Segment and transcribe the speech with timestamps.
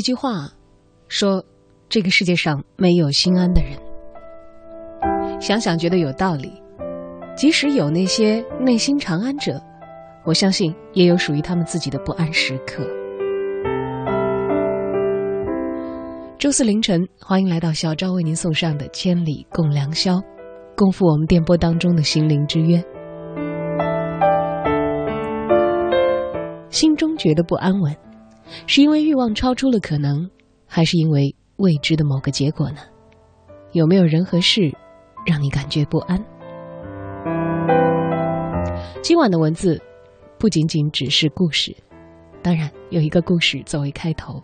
[0.00, 0.48] 一句话，
[1.08, 1.44] 说
[1.90, 3.72] 这个世界上没有心安的人。
[5.38, 6.50] 想想觉得有道理。
[7.36, 9.60] 即使有那些内心长安者，
[10.24, 12.82] 我相信也有属于他们自己的不安时刻。
[16.38, 20.14] 周四凌晨，欢迎来到小昭为您送上的《千里共良宵》，
[20.74, 22.82] 共赴我们电波当中的心灵之约。
[26.70, 27.94] 心中觉得不安稳。
[28.66, 30.30] 是因为欲望超出了可能，
[30.66, 32.78] 还是因为未知的某个结果呢？
[33.72, 34.72] 有没有人和事
[35.24, 36.24] 让你感觉不安？
[39.02, 39.80] 今晚的文字
[40.38, 41.74] 不仅仅只是故事，
[42.42, 44.42] 当然有一个故事作为开头。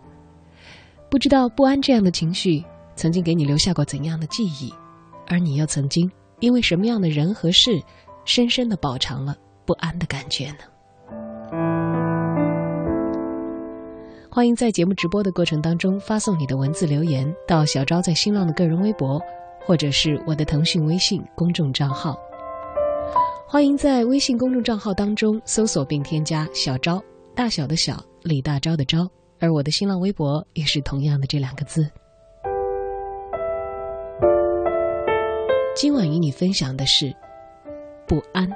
[1.09, 2.63] 不知道不安这样的情绪
[2.95, 4.73] 曾经给你留下过怎样的记忆，
[5.27, 7.81] 而你又曾经因为什么样的人和事，
[8.25, 9.35] 深深的饱尝了
[9.65, 12.06] 不安的感觉呢？
[14.37, 19.19] 欢迎在节目直播的过程当中发送你的文字留言到小昭在新浪的个人微博，
[19.65, 22.15] 或者是我的腾讯微信公众账号。
[23.47, 27.01] 欢迎在微信公众账号当中搜索并添加“小昭”，
[27.33, 31.89] 大小的小，李大钊的钊，而我的新浪微博也是同样的这两个字。
[35.75, 37.11] 今晚与你分享的是
[38.05, 38.47] 不安。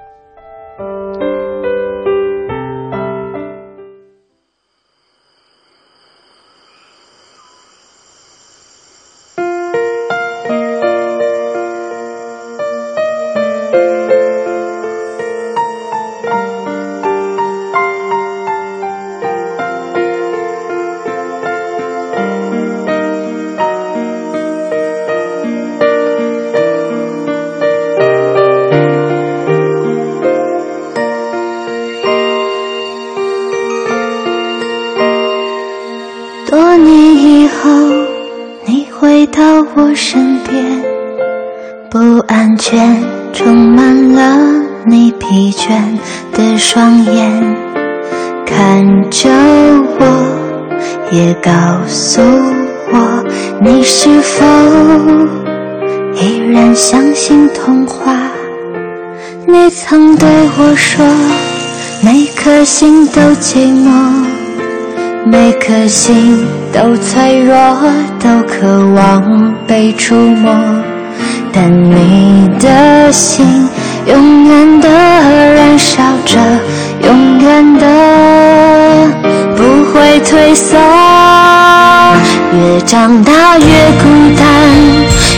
[62.63, 63.89] 心都寂寞，
[65.25, 67.55] 每颗心都脆弱，
[68.19, 69.51] 都渴望。
[69.67, 70.53] 被触摸，
[71.53, 73.45] 但你的心
[74.05, 76.37] 永远的燃烧着，
[77.07, 77.87] 永远的
[79.55, 80.77] 不会退缩。
[82.53, 83.65] 越长大越
[84.01, 84.03] 孤
[84.37, 84.45] 单，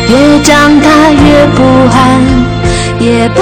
[0.10, 2.02] 越长大越不安，
[3.00, 3.42] 也不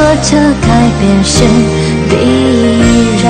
[0.00, 0.34] 说这
[0.66, 0.68] 改
[0.98, 1.44] 变是
[2.08, 2.16] 必
[3.22, 3.28] 然？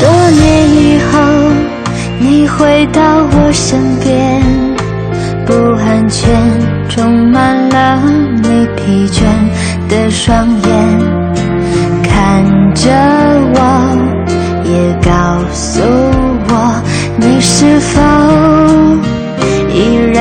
[0.00, 1.14] 多年以后，
[2.18, 3.00] 你回到
[3.30, 4.42] 我身边，
[5.46, 6.34] 不安全
[6.88, 8.02] 充满了
[8.42, 9.22] 你疲倦
[9.88, 10.65] 的双眼，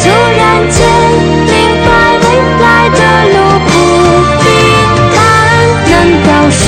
[0.00, 0.40] 突然
[0.70, 0.78] 间
[1.44, 1.52] 明
[1.84, 1.88] 白
[2.22, 2.24] 未
[2.60, 3.00] 来的
[3.32, 3.36] 路
[3.66, 3.70] 不
[4.42, 4.46] 平
[5.14, 5.16] 坦。
[5.90, 5.92] 难
[6.24, 6.64] 道说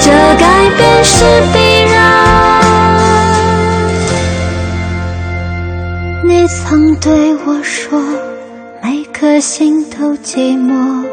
[0.00, 0.04] 这
[0.38, 0.42] 改
[0.76, 1.14] 变是
[1.52, 1.54] 必
[1.92, 1.94] 然？
[6.24, 8.00] 你曾对我说，
[8.82, 11.04] 每颗心都寂寞。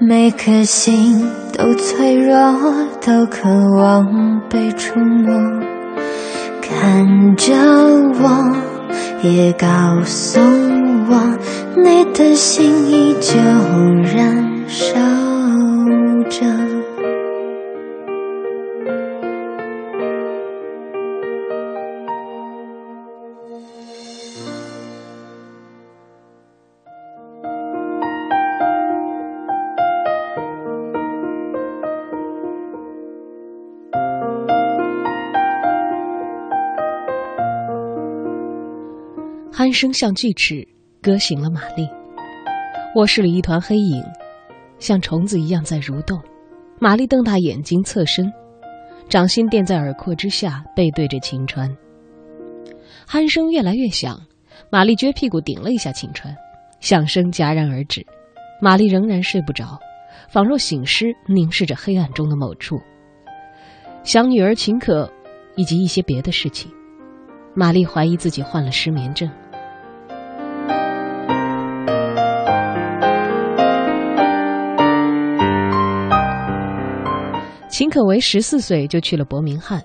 [0.00, 2.34] 每颗心都脆弱，
[3.04, 5.30] 都渴望被触摸。
[6.62, 7.52] 看着
[8.22, 8.56] 我，
[9.22, 9.66] 也告
[10.04, 11.38] 诉我，
[11.76, 13.38] 你的心依旧
[14.02, 14.94] 燃烧
[16.30, 16.69] 着。
[39.70, 40.66] 鼾声像锯齿，
[41.00, 41.88] 割醒了玛丽。
[42.96, 44.02] 卧室里一团黑影，
[44.80, 46.20] 像虫子一样在蠕动。
[46.80, 48.28] 玛丽瞪大眼睛，侧身，
[49.08, 51.70] 掌心垫在耳廓之下，背对着晴川。
[53.06, 54.20] 鼾声越来越响，
[54.70, 56.34] 玛丽撅屁股顶了一下晴川，
[56.80, 58.04] 响声戛然而止。
[58.60, 59.78] 玛丽仍然睡不着，
[60.28, 62.80] 仿若醒狮，凝视着黑暗中的某处，
[64.02, 65.08] 想女儿秦可，
[65.54, 66.68] 以及一些别的事情。
[67.54, 69.30] 玛丽怀疑自己患了失眠症。
[77.80, 79.82] 秦可为十四岁就去了伯明翰，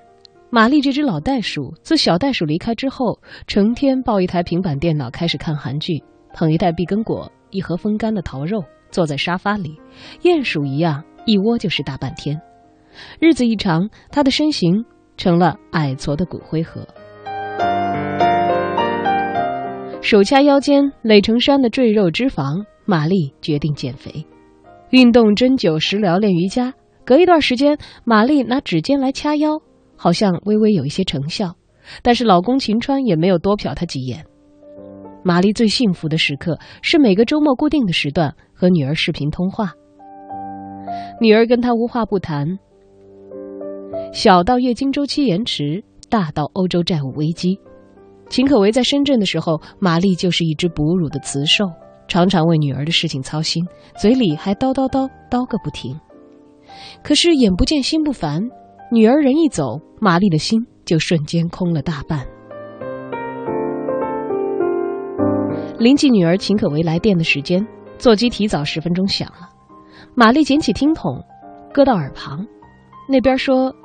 [0.50, 6.04] 玛丽这只老袋鼠自小袋鼠离开之后，成天抱一台平板电脑开始看韩剧，
[6.34, 8.62] 捧一袋碧根果，一盒风干的桃肉，
[8.92, 9.80] 坐在沙发里，
[10.24, 12.38] 鼹鼠一样一窝就是大半天。
[13.18, 14.84] 日子一长，他的身形
[15.16, 16.86] 成了矮矬的骨灰盒。
[20.02, 24.28] 手掐腰间垒成山的赘肉脂肪，玛丽决定减肥，
[24.90, 26.74] 运动、针灸、食疗、练瑜伽。
[27.06, 29.62] 隔一段时间，玛丽拿指尖来掐腰，
[29.96, 31.56] 好像微微有一些成效。
[32.02, 34.26] 但是老公秦川也没有多瞟她几眼。
[35.24, 39.72] 玛丽最幸福的时刻是每个周末固定的时段和女儿视频通话。
[41.22, 42.58] 女儿跟她无话不谈，
[44.12, 47.60] 小到月经周期延迟，大到欧洲债务危机。
[48.30, 51.66] 秦可为在深圳的时候，玛丽就是一只哺乳的雌兽，
[52.08, 53.64] 常常为女儿的事情操心，
[53.96, 55.96] 嘴里还叨叨叨叨个不停。
[57.04, 58.42] 可是眼不见心不烦，
[58.92, 62.26] 女儿人一走，玛丽的心就瞬间空了大半。
[65.78, 67.66] 临近女儿秦可为来电的时间，
[67.98, 69.50] 座机提早十分钟响了。
[70.16, 71.22] 玛丽捡起听筒，
[71.74, 72.46] 搁到耳旁，
[73.10, 73.76] 那边说：“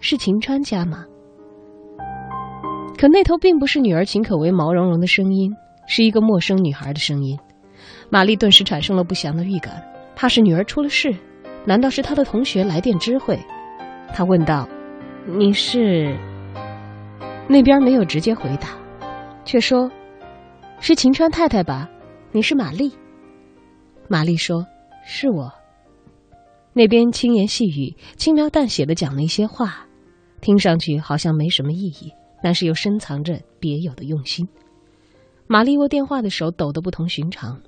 [0.00, 1.04] 是秦川家吗？”
[2.96, 5.52] 可那头并不是女儿秦可为毛茸茸的声音，
[5.86, 7.38] 是一个陌生女孩的声音。
[8.08, 9.82] 玛丽顿时产生了不祥的预感，
[10.16, 11.14] 怕是女儿出了事。
[11.66, 13.38] 难道是他的同学来电知会？
[14.14, 14.68] 他问道
[15.26, 16.16] ：“你是？”
[17.48, 18.78] 那边没有直接回答，
[19.44, 19.90] 却说
[20.78, 21.88] ：“是秦川太太吧？
[22.32, 22.92] 你是玛丽。”
[24.08, 24.66] 玛丽说
[25.04, 25.50] ：“是我。”
[26.74, 29.86] 那边轻言细语、轻描淡写的讲了一些话，
[30.40, 34.46] 听上去好像没什么意义，但是又深藏着别有的用心。
[35.46, 37.60] 玛丽握电话的手抖得不同寻常，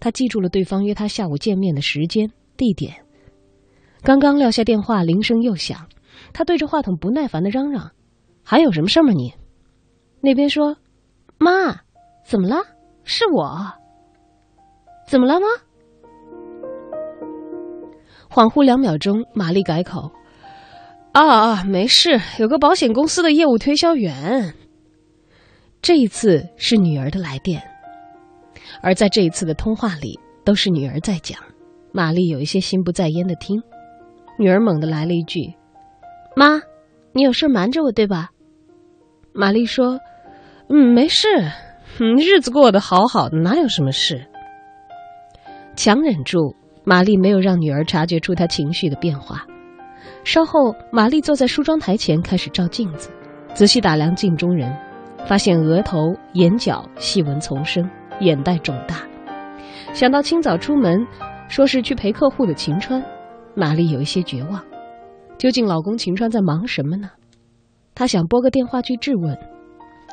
[0.00, 3.01] 她记住了对方约她下午见面的时间、地点。
[4.02, 5.86] 刚刚撂下电话，铃声又响，
[6.32, 7.92] 他对着话筒不耐烦的嚷嚷
[8.42, 9.32] ：“还有什么事吗你？”
[10.20, 10.76] 那边说
[11.38, 11.80] ：“妈，
[12.24, 12.56] 怎么了？
[13.04, 13.72] 是我。
[15.06, 15.46] 怎么了吗？”
[18.28, 20.10] 恍惚两秒钟，玛丽改口
[21.12, 24.54] ：“啊啊，没事，有个保险公司的业务推销员。”
[25.80, 27.62] 这一次是女儿的来电，
[28.82, 31.38] 而在这一次的通话里，都是女儿在讲。
[31.92, 33.62] 玛丽有一些心不在焉的听，
[34.38, 35.54] 女儿猛地来了一句
[36.34, 36.60] ：“妈，
[37.12, 38.30] 你有事瞒着我对吧？”
[39.32, 40.00] 玛丽说
[40.68, 41.28] ：“嗯，没事，
[42.00, 44.26] 嗯，日子过得好好的，哪有什么事？”
[45.76, 49.46] 强忍住，玛丽没有让女儿察觉出她情绪的变化。
[50.24, 53.10] 稍后，玛丽坐在梳妆台前开始照镜子，
[53.54, 54.74] 仔细打量镜中人，
[55.26, 57.88] 发现额头、眼角细纹丛生，
[58.20, 58.96] 眼袋肿大。
[59.92, 61.06] 想到清早出门。
[61.48, 63.04] 说是去陪客户的秦川，
[63.54, 64.62] 玛丽有一些绝望。
[65.38, 67.10] 究竟老公秦川在忙什么呢？
[67.94, 69.36] 她想拨个电话去质问，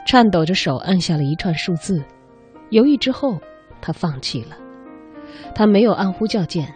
[0.06, 2.04] 颤抖着手按下了一串数字。
[2.72, 3.40] 犹豫之后，
[3.80, 4.58] 她放弃了。
[5.54, 6.74] 她没有按呼叫键，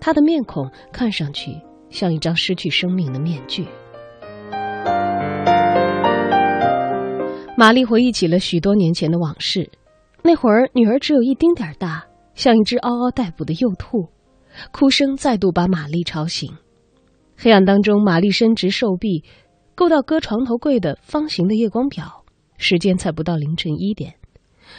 [0.00, 1.60] 她的面孔看上去
[1.90, 3.66] 像一张失去生命的面具。
[7.56, 9.70] 玛丽回忆起了许多年前的往事，
[10.22, 12.04] 那会儿女儿只有一丁点儿大。
[12.34, 14.08] 像一只嗷嗷待哺的幼兔，
[14.72, 16.52] 哭声再度把玛丽吵醒。
[17.36, 19.24] 黑暗当中，玛丽伸直手臂，
[19.74, 22.24] 够到搁床头柜的方形的夜光表，
[22.58, 24.14] 时间才不到凌晨一点。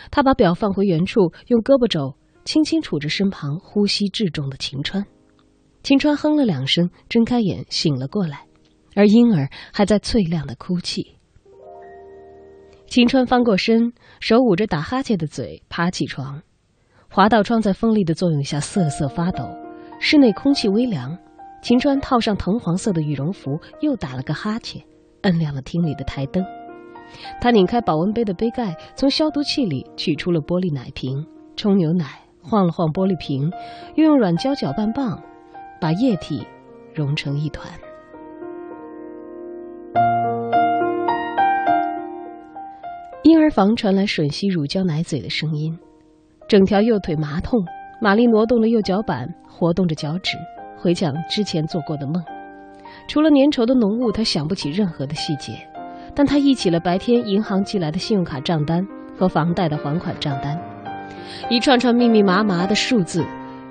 [0.09, 5.05] 她把表放回原处，用胳膊肘轻轻杵着身旁呼吸至重的秦川。
[5.83, 8.47] 秦川哼了两声，睁开眼醒了过来，
[8.95, 11.15] 而婴儿还在脆亮的哭泣。
[12.87, 16.41] 秦川翻过身，手捂着打哈欠的嘴，爬起床。
[17.09, 19.43] 滑道窗在风力的作用下瑟瑟发抖，
[19.99, 21.17] 室内空气微凉。
[21.61, 24.83] 秦川套上藤黄色的羽绒服，又打了个哈欠，
[25.23, 26.45] 摁亮了厅里的台灯。
[27.41, 31.25] 他拧开保温杯的杯盖，从消毒器里取出了玻璃奶瓶，
[31.55, 32.05] 冲牛奶，
[32.43, 33.51] 晃了晃玻璃瓶，
[33.95, 35.19] 又用软胶搅拌棒
[35.81, 36.45] 把液体
[36.93, 37.67] 融成一团。
[43.23, 45.75] 婴儿房传来吮吸乳胶奶嘴的声音。
[46.47, 47.65] 整条右腿麻痛，
[48.01, 50.37] 玛丽挪动了右脚板，活动着脚趾，
[50.77, 52.23] 回想之前做过的梦。
[53.07, 55.53] 除了粘稠的浓雾，她想不起任何的细节，
[56.13, 58.85] 但她忆起了白天银行寄来的信用卡账单
[59.17, 60.59] 和房贷的还款账单，
[61.49, 63.25] 一串串密密麻麻的数字，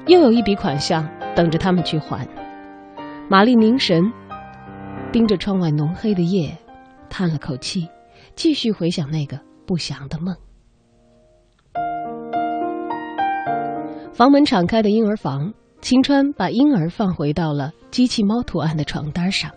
[0.06, 2.26] 又有一笔款项等着他们去还。
[3.28, 4.12] 玛丽凝神，
[5.12, 6.56] 盯着窗外浓黑的夜，
[7.08, 7.88] 叹了口气，
[8.34, 10.34] 继续回想那个不祥的梦。
[14.14, 19.50] 房门敞开的婴儿房，秦川把婴儿放回到了机器猫图案的床单上，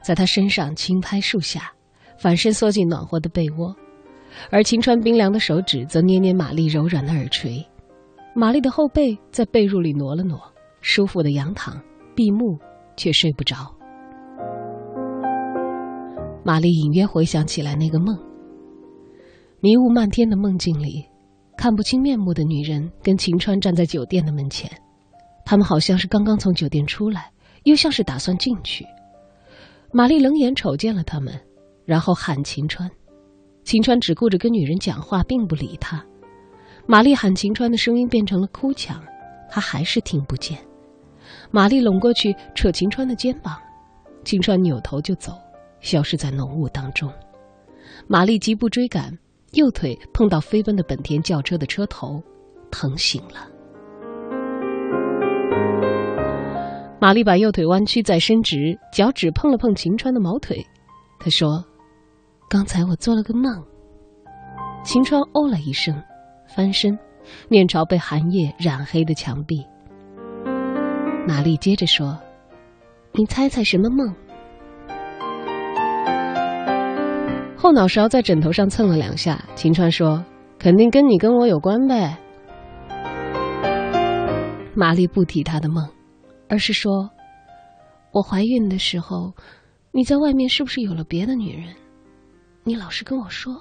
[0.00, 1.72] 在他身上轻拍数下，
[2.16, 3.74] 反身缩进暖和的被窝，
[4.48, 7.66] 而秦川冰凉的手指则捏捏玛丽柔软的耳垂，
[8.32, 10.40] 玛丽的后背在被褥里挪了挪，
[10.82, 11.76] 舒服的仰躺，
[12.14, 12.56] 闭目
[12.96, 13.56] 却睡不着。
[16.44, 18.16] 玛丽隐约回想起来那个梦，
[19.58, 21.04] 迷雾漫天的梦境里。
[21.56, 24.70] 看不清面目的女人跟秦川站在酒店的门前，
[25.44, 27.30] 他们好像是刚刚从酒店出来，
[27.64, 28.86] 又像是打算进去。
[29.90, 31.34] 玛丽冷眼瞅见了他们，
[31.84, 32.88] 然后喊秦川。
[33.64, 36.04] 秦川只顾着跟女人讲话，并不理他。
[36.86, 39.02] 玛丽喊秦川的声音变成了哭腔，
[39.50, 40.58] 他还是听不见。
[41.50, 43.56] 玛丽拢过去扯秦川的肩膀，
[44.24, 45.32] 秦川扭头就走，
[45.80, 47.10] 消失在浓雾当中。
[48.06, 49.18] 玛丽急步追赶。
[49.56, 52.22] 右腿碰到飞奔的本田轿车的车头，
[52.70, 53.48] 疼醒了。
[57.00, 60.62] 玛丽把右腿弯曲再伸直，脚趾碰了碰秦川的毛腿。
[61.18, 61.64] 她说
[62.50, 63.64] ：“刚才我做了个梦。”
[64.84, 65.94] 秦川哦了一声，
[66.54, 66.98] 翻身，
[67.48, 69.64] 面朝被寒夜染黑的墙壁。
[71.26, 72.18] 玛丽接着说
[73.12, 74.14] ：“你猜猜什么梦？”
[77.58, 80.22] 后脑勺在枕头上蹭了两下，秦川说
[80.58, 82.16] ：“肯定跟你跟我有关呗。”
[84.74, 85.88] 玛丽不提他的梦，
[86.50, 87.08] 而是说
[88.12, 89.32] ：“我怀孕的时候，
[89.90, 91.74] 你在外面是不是有了别的女人？
[92.62, 93.54] 你老实跟我说。”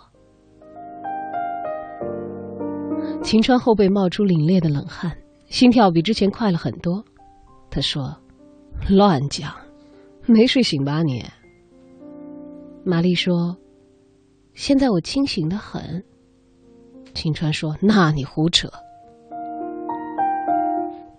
[3.23, 7.01] 秦川后背冒出凛冽的冷汗，心跳比之前快了很多。
[7.71, 8.13] 他说
[8.89, 9.53] ：“乱讲，
[10.27, 11.23] 没睡醒吧你？”
[12.83, 13.55] 玛丽说。
[14.55, 16.01] 现在我清醒的很。
[17.13, 18.69] 秦川说：“那你胡扯。”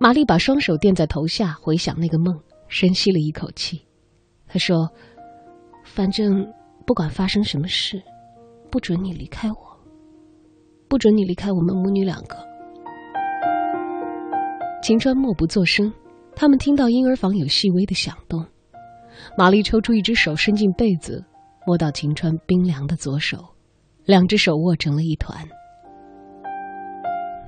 [0.00, 3.82] 玛丽把双手垫在头下，回想那个梦，深吸了一口气。
[4.46, 4.90] 她说
[5.84, 6.50] ：“反正
[6.86, 8.02] 不管发生什么事，
[8.70, 9.56] 不准你离开我，
[10.88, 12.36] 不准你离开我们母女两个。”
[14.82, 15.92] 秦川默不作声。
[16.34, 18.44] 他们听到婴儿房有细微的响动。
[19.38, 21.24] 玛丽抽出一只手，伸进被子。
[21.66, 23.38] 摸到秦川冰凉的左手，
[24.04, 25.36] 两只手握成了一团。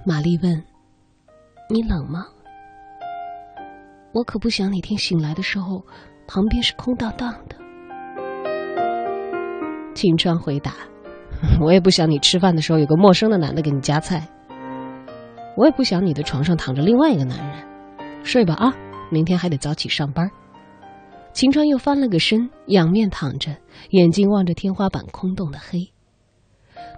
[0.04, 0.64] 玛丽问
[1.70, 2.26] ：“你冷吗？”
[4.12, 5.84] 我可不想哪天醒来的时候，
[6.26, 7.56] 旁边是空荡荡的。
[9.94, 10.72] 秦川回答
[11.62, 14.26] ：“我也不想你吃饭的时候有个陌生的男的给你夹菜。
[15.56, 17.64] 我也不想你的床上躺着另外一个男人。
[18.24, 18.74] 睡吧啊，
[19.10, 20.28] 明天还得早起上班。”
[21.38, 23.56] 秦川又翻了个身，仰面躺着，
[23.90, 25.88] 眼睛望着天花板空洞的黑。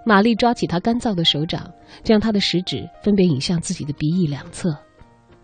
[0.03, 1.71] 玛丽抓起他干燥的手掌，
[2.03, 4.75] 将他的食指分别引向自己的鼻翼两侧。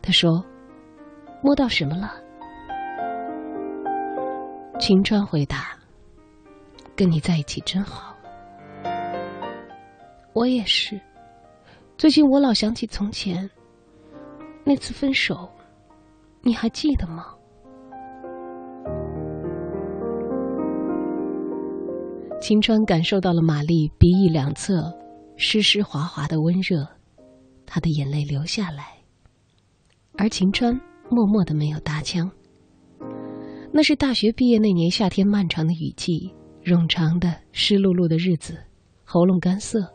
[0.01, 0.43] 他说。
[1.43, 2.11] 摸到什么了？
[4.79, 5.77] 秦川回答
[6.97, 8.17] ：“跟你在一起真好。”
[10.33, 10.99] 我也是。
[11.99, 13.47] 最近我老想起从前
[14.63, 15.47] 那次分手，
[16.41, 17.35] 你还记得吗？
[22.39, 24.93] 秦川感受到了玛丽鼻翼两侧
[25.35, 26.87] 湿湿滑滑的温热，
[27.65, 28.85] 他的眼泪流下来，
[30.17, 30.79] 而秦川。
[31.09, 32.29] 默默的没有搭腔。
[33.71, 36.33] 那是大学毕业那年夏天漫长的雨季，
[36.65, 38.57] 冗长的湿漉漉的日子，
[39.05, 39.89] 喉咙干涩。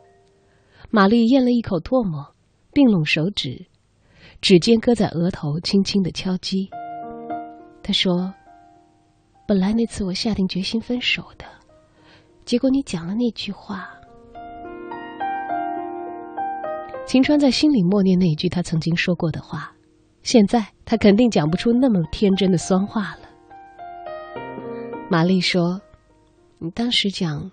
[0.88, 2.34] 玛丽咽了一口唾沫，
[2.72, 3.66] 并拢手指，
[4.40, 6.70] 指尖搁在额头，轻轻的敲击。
[7.82, 8.32] 他说
[9.46, 11.44] ：“本来那次我下定决心分手的，
[12.52, 13.88] 结果你讲了那句话。”
[17.08, 19.72] 秦川在心里默念那一句他曾经说过的话。
[20.22, 23.20] 现在他肯定讲不出那么天真的酸话了。
[25.08, 25.80] 玛丽说
[26.60, 27.50] ：“你当时讲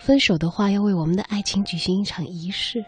[0.00, 2.84] 分手的话，要为我们的爱情举行一场仪式，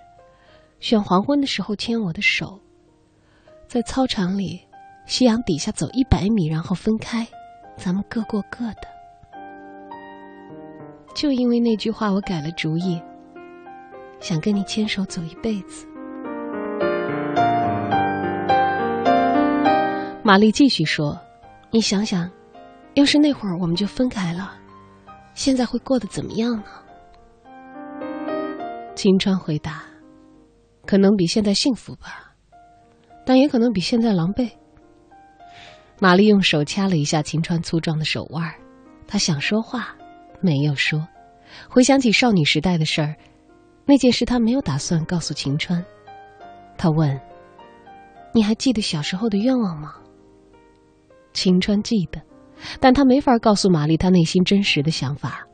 [0.81, 2.59] 选黄昏的时候牵我的手，
[3.69, 4.61] 在操场里
[5.07, 7.25] 夕阳底下走一百米，然后分开，
[7.77, 8.89] 咱们各过各的。”
[11.15, 13.01] 就因为那句话，我改了主意，
[14.21, 15.87] 想跟你牵手走一辈子。
[20.25, 21.21] 玛丽继续说
[21.71, 22.31] ：“你想想，
[22.95, 24.55] 要是那会儿我们就分开了，
[25.35, 26.65] 现在会过得怎么样呢？”
[28.95, 29.83] 秦川回答
[30.87, 32.35] ：“可能比现在幸福吧，
[33.27, 34.51] 但也可能比现在狼狈。”
[36.01, 38.55] 玛丽用手掐了一下秦川粗壮的手腕儿，
[39.07, 39.97] 她想说话，
[40.43, 41.07] 没有说。
[41.69, 43.15] 回想起少女时代的事儿，
[43.87, 45.85] 那件事她没有打算告诉秦川。
[46.77, 47.21] 她问
[48.35, 49.95] ：“你还记得小时候的愿望吗？”
[51.33, 52.21] 秦川记得，
[52.81, 55.47] 但他没法告诉玛丽他内心真实的想法，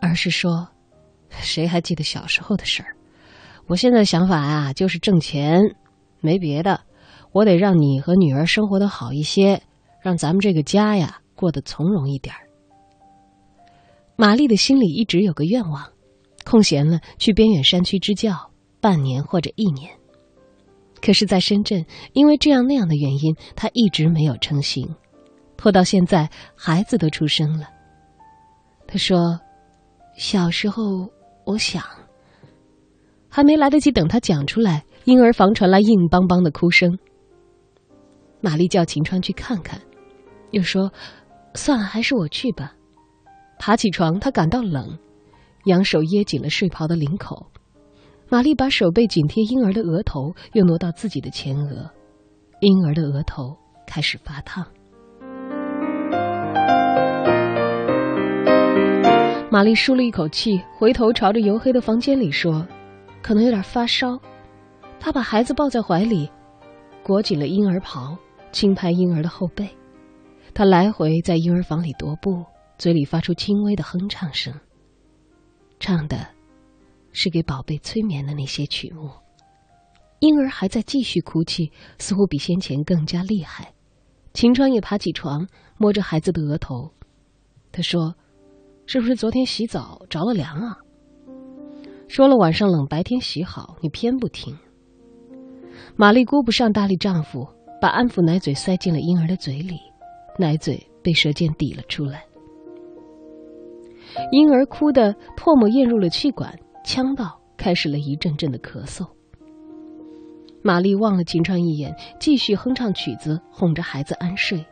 [0.00, 0.68] 而是说
[1.30, 2.96] ：“谁还记得小时候的事儿？
[3.66, 5.60] 我现在的想法啊，就是挣钱，
[6.20, 6.80] 没别的。
[7.32, 9.62] 我得让你和女儿生活的好一些，
[10.00, 12.46] 让咱们这个家呀过得从容一点儿。”
[14.22, 15.84] 玛丽的心里一直有个愿望，
[16.44, 19.90] 空闲了去边远山区支教半年或者一年。
[21.04, 24.88] 可是，在深圳，因为这样那样的原因，她一直没有成行。
[25.56, 27.66] 拖到现在，孩子都出生了。
[28.86, 29.40] 他说
[30.16, 31.10] ：“小时候，
[31.44, 31.82] 我想，
[33.28, 36.96] 还没来得及等他讲出来，婴儿房传来硬邦邦的哭声。”
[38.40, 39.82] 玛丽叫秦川去看看，
[40.52, 40.92] 又说
[41.54, 42.72] ：“算了，还是我去吧。”
[43.64, 44.98] 爬起床，他感到冷，
[45.66, 47.46] 扬手掖紧了睡袍的领口。
[48.28, 51.88] 玛丽把手背紧贴婴儿的额头，又挪到自己的前额，
[52.58, 54.66] 婴儿的额头开始发烫。
[59.48, 62.66] 玛丽舒了一口气，回头朝着黝黑的房间里说
[63.22, 64.18] ：“可能有点发烧。”
[64.98, 66.28] 她把孩子抱在怀里，
[67.04, 68.18] 裹紧了婴儿袍，
[68.50, 69.68] 轻拍婴儿的后背。
[70.52, 72.44] 她来回在婴儿房里踱步，
[72.78, 74.52] 嘴里发出轻微的哼唱声，
[75.78, 76.26] 唱的
[77.12, 79.10] 是给宝贝催眠的那些曲目。
[80.20, 83.72] 婴儿还在继续哭泣，似乎比先前更加厉害。
[84.32, 85.46] 秦川也爬起床，
[85.78, 86.92] 摸着孩子的额头，
[87.70, 88.14] 他说。
[88.84, 90.76] 是不是昨天洗澡着了凉啊？
[92.08, 94.58] 说了晚上冷，白天洗好，你偏不听。
[95.94, 97.48] 玛丽顾不上搭理丈夫，
[97.80, 99.78] 把安抚奶嘴塞进了婴儿的嘴里，
[100.36, 102.24] 奶嘴被舌尖抵了出来。
[104.30, 109.06] 婴儿哭得唾沫咽入了气管，呛到，开始了一阵阵的咳嗽。
[110.62, 114.64] 玛丽望了秦川一眼，继续哼唱曲子，哄着孩子安睡。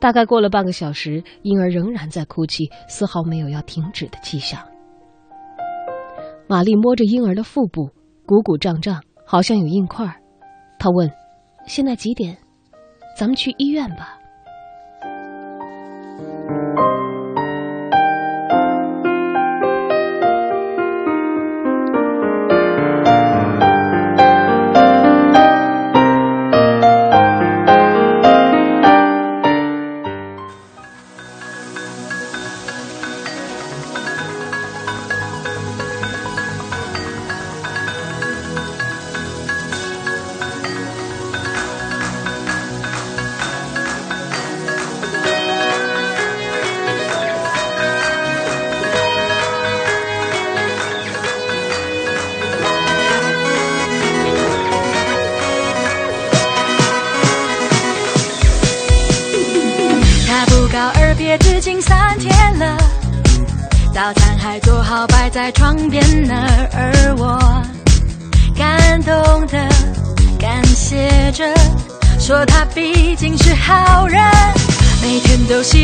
[0.00, 4.60] 大概过了半个小时，婴儿仍然在哭泣，丝毫没有要停止的迹象。
[6.46, 7.90] 玛丽摸着婴儿的腹部，
[8.26, 10.06] 鼓鼓胀胀，好像有硬块。
[10.78, 11.10] 她问
[11.66, 12.36] ：“现在几点？
[13.16, 14.18] 咱们去医院吧。”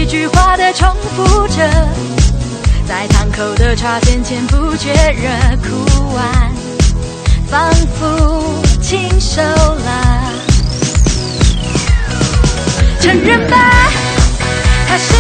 [0.01, 1.57] 一句话的重复着，
[2.89, 6.51] 在堂口的茶点前不觉热哭完，
[7.47, 10.23] 仿佛亲手了，
[12.99, 13.91] 承认吧。
[14.89, 15.13] 他是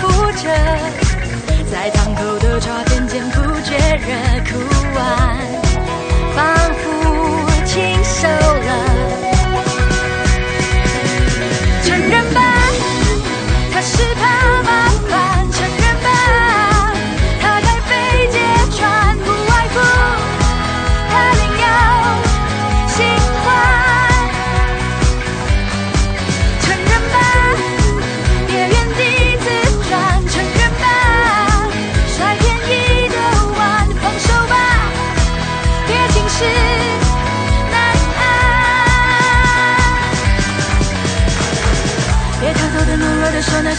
[0.00, 0.48] 浮着，
[1.70, 4.08] 在烫口的茶点间不觉热
[4.44, 4.58] 苦
[4.94, 5.00] 完，
[6.34, 6.38] 仿
[6.74, 6.84] 佛
[7.64, 8.89] 清瘦了。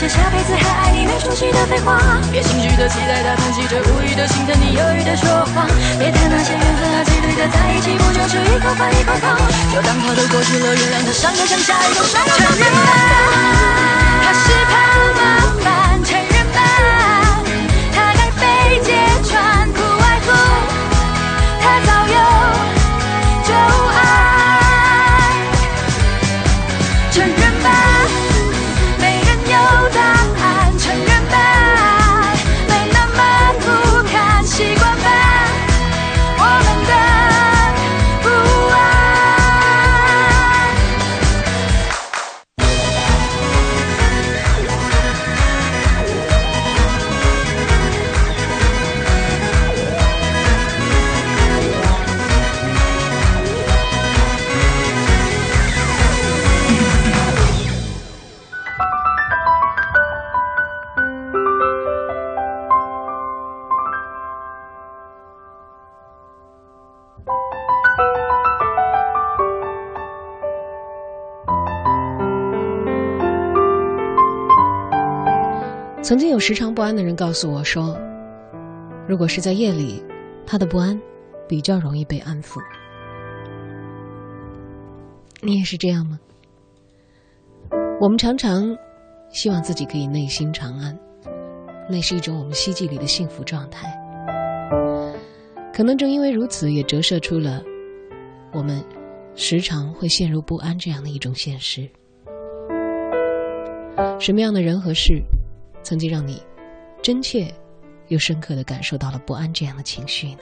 [0.01, 2.01] 些下辈子还爱你没出息的废话。
[2.31, 5.67] 别心虚的期待他叹息着无语的心疼你犹豫的说谎。
[5.99, 9.37] 别谈那些缘分和几率的在一起，不就是一口饭一口汤？
[9.71, 12.19] 就当他都过去了，原谅他伤口像下一口伤。
[12.25, 12.89] 承认吧，
[14.23, 14.73] 他是怕
[15.13, 15.21] 麻
[15.61, 16.03] 烦。
[16.03, 16.59] 承认吧，
[17.93, 18.97] 他该被揭
[19.29, 20.33] 穿，不爱护，
[21.61, 22.17] 他早有
[23.45, 23.53] 旧
[23.93, 23.95] 爱。
[27.11, 27.69] 承认吧，
[29.89, 30.40] 人
[76.41, 77.95] 时常不安的人告诉我说，
[79.07, 80.03] 如果是在夜里，
[80.43, 80.99] 他的不安
[81.47, 82.59] 比较容易被安抚。
[85.39, 86.19] 你也是这样吗？
[88.01, 88.75] 我们常常
[89.29, 90.97] 希望自己可以内心长安，
[91.87, 93.95] 那是一种我们希冀里的幸福状态。
[95.71, 97.61] 可能正因为如此，也折射出了
[98.51, 98.83] 我们
[99.35, 101.87] 时常会陷入不安这样的一种现实。
[104.19, 105.21] 什么样的人和事，
[105.83, 106.41] 曾经让你
[107.01, 107.53] 真切
[108.07, 110.37] 又深刻的感受到了不安这样的情绪呢？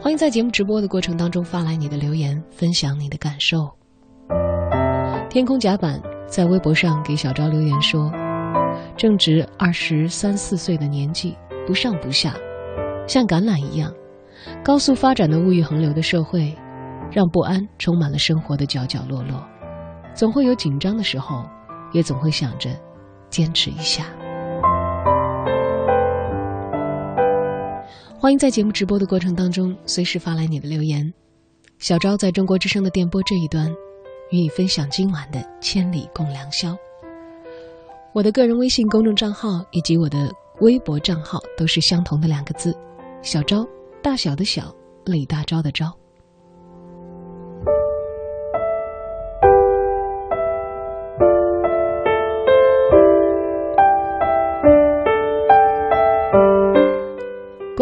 [0.00, 3.58] 欢迎在节目直播的过程当中发来你的留言，分享你的感受。
[5.28, 8.10] 天空甲板在微博上给小昭留言说
[8.96, 12.34] ：“正值二十三四岁的年纪，不上不下，
[13.06, 13.92] 像橄榄一样，
[14.64, 16.52] 高速发展的物欲横流的社会，
[17.12, 19.46] 让不安充满了生活的角角落落，
[20.14, 21.44] 总会有紧张的时候，
[21.92, 22.70] 也总会想着
[23.30, 24.04] 坚持一下。”
[28.18, 31.10] 欢迎在节目直播的过程当中随时发来你的留言。
[31.78, 33.70] 小昭在中国之声的电波这一端，
[34.30, 36.76] 与你分享今晚的千里共良宵。
[38.12, 42.76] 我的个人微信公众账号以及我的微博账号都是相同的两个字：
[43.22, 43.66] 小昭，
[44.02, 44.74] 大小的小，
[45.06, 45.90] 李大钊的钊。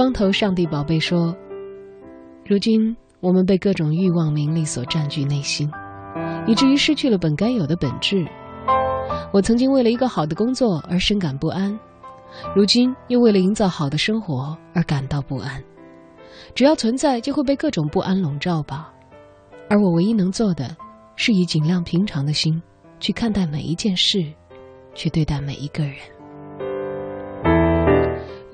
[0.08, 1.36] 光头上帝宝贝说
[2.48, 5.70] ：“如今我们被各种欲望、名利所占据内心，
[6.46, 8.26] 以至于失去了本该有的本质。
[9.34, 11.78] 我曾经为了一个好的工作而深感不安，
[12.56, 15.62] 如今又为了营造好的生活而感到不安。
[16.54, 18.90] 只要存在，就会被各种不安笼罩吧。
[19.68, 20.74] 而我唯一能做的，
[21.16, 22.62] 是以尽量平常的心
[22.98, 24.24] 去看待每一件事，
[24.94, 25.96] 去对待每一个人。”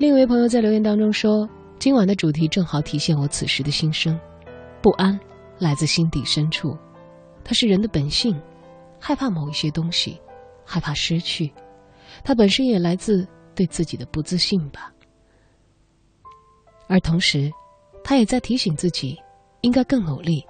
[0.05, 1.49] 另一位朋友在留言当中说
[1.81, 4.15] ：“今晚的主题正好体现我此时的心声，
[4.79, 5.19] 不安
[5.57, 6.77] 来自心底深处，
[7.43, 8.39] 它是人的本性，
[8.99, 10.21] 害怕某一些东西，
[10.63, 11.51] 害怕失去，
[12.23, 14.93] 它本身也来自对自己的不自信吧。
[16.87, 17.51] 而同时，
[18.03, 19.19] 他也在提醒自己，
[19.61, 20.45] 应该更努力，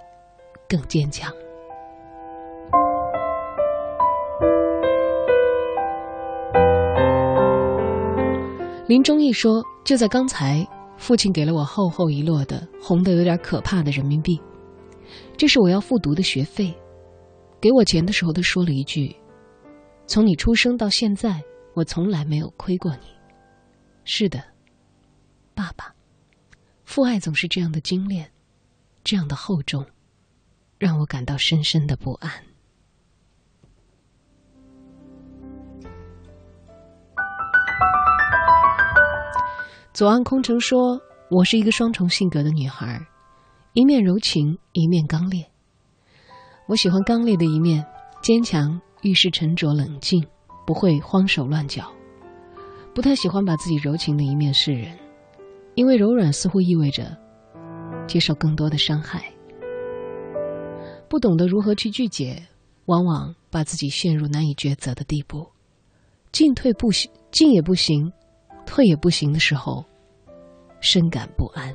[0.68, 1.32] 更坚强。”
[8.88, 10.63] 林忠义说：“就在刚才，
[10.95, 14.39] 父亲给了我厚厚一摞的红的有点可怕的人民币，
[15.36, 16.71] 这是我要复读的学费。
[17.60, 19.15] 给我钱的时候，他说了一句
[20.06, 21.41] ：‘从你出生到现在，
[21.74, 23.08] 我从来没有亏过你。’
[24.06, 24.43] 是的，
[25.56, 25.91] 爸爸，
[26.84, 28.32] 父爱总是这样的精炼，
[29.04, 29.84] 这样的厚重，
[30.78, 32.32] 让我感到深深的不安。”
[39.96, 41.00] 左岸空城说
[41.32, 43.00] ：“我是一个双重性格的女孩，
[43.72, 45.42] 一面柔情，一面刚烈。
[46.68, 47.82] 我喜欢刚烈的一面，
[48.22, 50.22] 坚强，遇事沉着冷静，
[50.68, 51.90] 不会慌手乱脚。
[52.94, 54.92] 不太喜欢把自己柔情的一面示人，
[55.76, 57.18] 因为柔软似乎意味着
[58.06, 59.24] 接受更多的伤害。
[61.08, 62.36] 不懂得如何去拒绝，
[62.88, 65.48] 往往把自己陷入难以抉择的地步。
[66.34, 68.12] 进退不行，进也不行。”
[68.65, 69.84] 退也不行的时候，
[70.82, 71.73] 深感不安。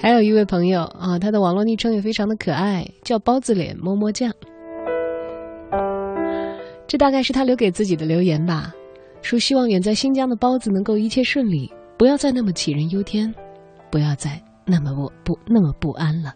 [0.00, 4.32] 还有一位朋友啊，他的网络昵称也非常的可爱，叫包子脸么么酱。
[6.86, 8.72] 这大概是他留给自己的留言吧，
[9.20, 13.34] 说希望远在新疆的包子能够一切顺利，不要再那么杞人忧天，
[13.90, 16.32] 不要再那么不不那么不安了。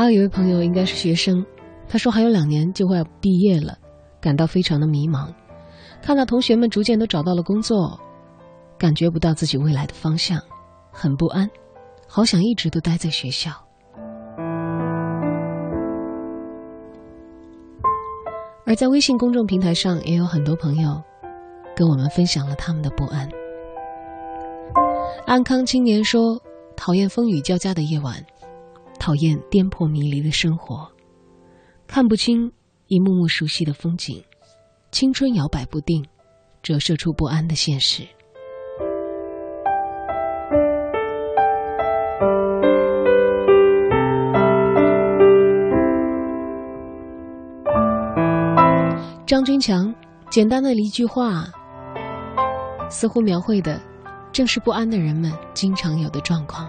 [0.00, 1.44] 还有一位朋友应该是学生，
[1.86, 3.76] 他说还有两年就会要毕业了，
[4.18, 5.28] 感到非常的迷茫。
[6.00, 8.00] 看到同学们逐渐都找到了工作，
[8.78, 10.40] 感觉不到自己未来的方向，
[10.90, 11.46] 很不安，
[12.08, 13.52] 好想一直都待在学校。
[18.64, 20.98] 而在微信公众平台上，也有很多朋友
[21.76, 23.28] 跟我们分享了他们的不安。
[25.26, 26.40] 安康青年说
[26.74, 28.14] ：“讨厌风雨交加的夜晚。”
[29.00, 30.86] 讨厌颠簸迷离的生活，
[31.88, 32.52] 看不清
[32.86, 34.22] 一幕幕熟悉的风景，
[34.92, 36.04] 青春摇摆不定，
[36.62, 38.06] 折射出不安的现实。
[49.26, 49.92] 张军强
[50.28, 51.46] 简单的一句话，
[52.90, 53.80] 似乎描绘的
[54.30, 56.68] 正是不安的人们经常有的状况。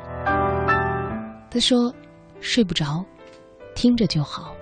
[1.50, 1.94] 他说。
[2.42, 3.06] 睡不着，
[3.76, 4.54] 听着就好。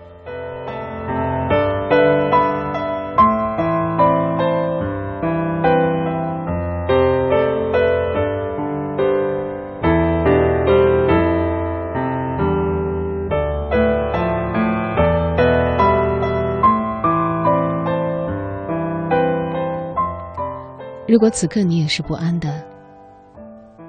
[21.07, 22.63] 如果此刻你也是不安的，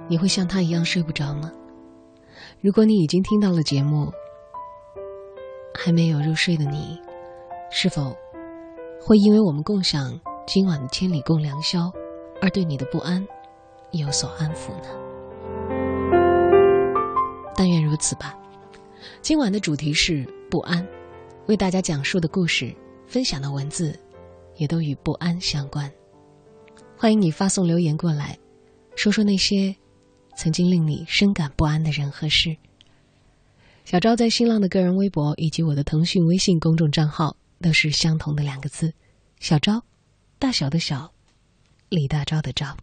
[0.09, 1.53] 你会像他一样睡不着吗？
[2.63, 4.13] 如果你已经听到了节目，
[5.73, 7.01] 还没有入睡的你，
[7.71, 8.15] 是否
[9.01, 11.91] 会因为我们共享今晚的千里共良宵，
[12.39, 13.27] 而对你的不安
[13.93, 14.91] 有所安抚呢？
[17.57, 18.39] 但愿如此吧。
[19.23, 20.87] 今晚的主题是不安，
[21.47, 23.99] 为大家讲述的故事、分享的文字，
[24.57, 25.91] 也都与不安相关。
[26.95, 28.39] 欢迎你发送留言过来，
[28.97, 29.75] 说说那些。
[30.37, 32.57] 曾经令你深感不安的人和事。
[33.85, 38.93] 小昭在新浪的个人微博以及我的腾讯微信公众账号都是相同的两个字：
[39.41, 39.83] 小昭，
[40.39, 41.13] 大小的小，
[41.89, 42.77] 李大钊的昭。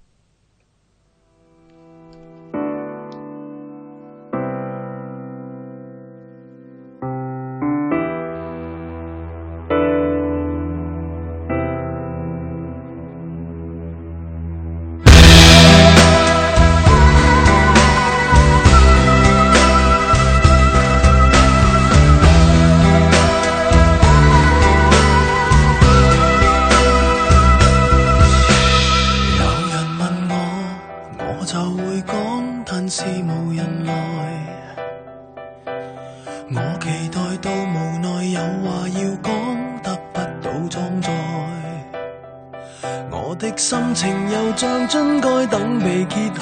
[44.88, 46.42] 又像樽盖等被揭开，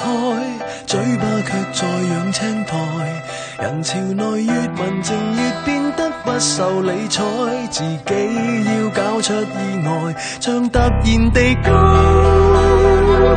[0.86, 2.76] 嘴巴却在养青苔。
[3.60, 7.24] 人潮内越文静越变得不受理睬，
[7.70, 8.14] 自己
[8.66, 9.44] 要搞出意
[9.84, 11.70] 外，像突然地高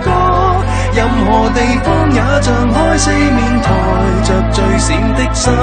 [0.04, 0.12] 歌。
[0.94, 3.74] 任何地方也像开四面台，
[4.24, 5.56] 着最闪的衫，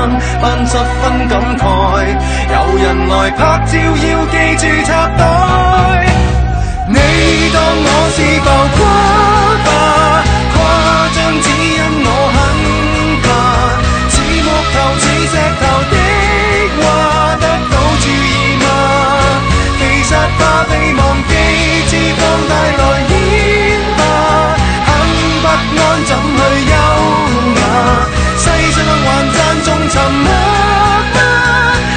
[0.42, 1.62] 扮十分感慨。
[2.50, 5.22] 有人来拍照，要记住插袋。
[6.88, 6.94] 你
[7.52, 9.68] 当我是浮夸吧，
[10.52, 10.56] 夸
[11.14, 12.38] 张只因我很
[13.22, 13.26] 怕，
[14.10, 14.14] 似
[14.44, 15.94] 木头似石头的
[16.76, 16.82] 话
[17.40, 18.28] 得到注意
[18.62, 18.64] 吗？
[19.78, 21.30] 其实怕被忘记，
[21.88, 23.12] 只放大来演
[23.96, 24.00] 吧，
[24.86, 24.88] 很
[25.42, 25.48] 不安
[26.04, 26.38] 怎去
[26.70, 26.74] 优
[27.60, 27.62] 雅？
[28.38, 30.26] 世上还赞颂沉默
[31.14, 31.18] 吗？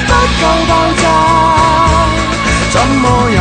[0.06, 0.70] 不够爆
[1.00, 1.04] 炸，
[2.72, 3.40] 怎么有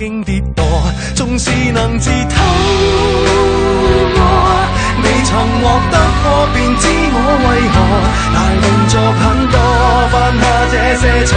[0.00, 0.64] 经跌堕，
[1.14, 2.40] 纵是能自偷
[4.16, 4.18] 我，
[5.04, 7.76] 未曾获得过便知我为何
[8.32, 9.60] 大动作很多，
[10.08, 11.36] 犯下这些錯，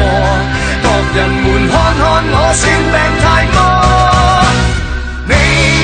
[0.82, 3.60] 各人们看看我算病太多。
[5.28, 5.36] 你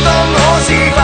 [0.05, 0.97] 当我是浮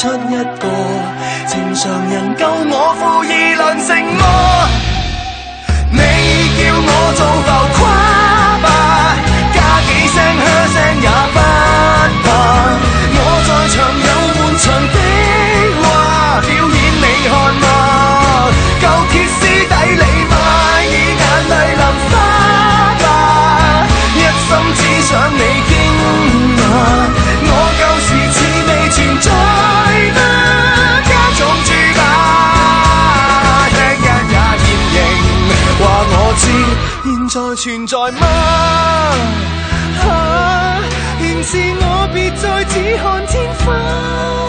[0.00, 0.69] 出一個
[37.60, 38.26] 存在吗？
[40.08, 40.80] 啊，
[41.20, 44.39] 仍是我别再只看天花。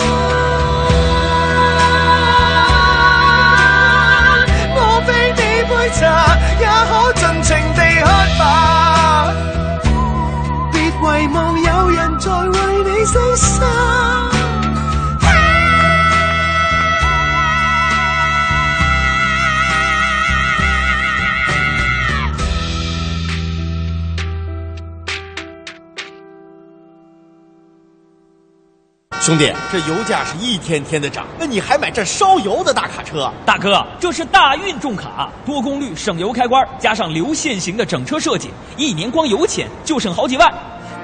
[29.31, 33.31] 兄弟，这油价是一天天的涨，那你还买这烧油的大卡车？
[33.45, 40.53] 大哥，这是大运重卡，多功率省油开关，加上流线型的整车设计，一年光油钱就省好几万。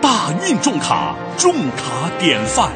[0.01, 2.69] 大运重卡，重卡典范。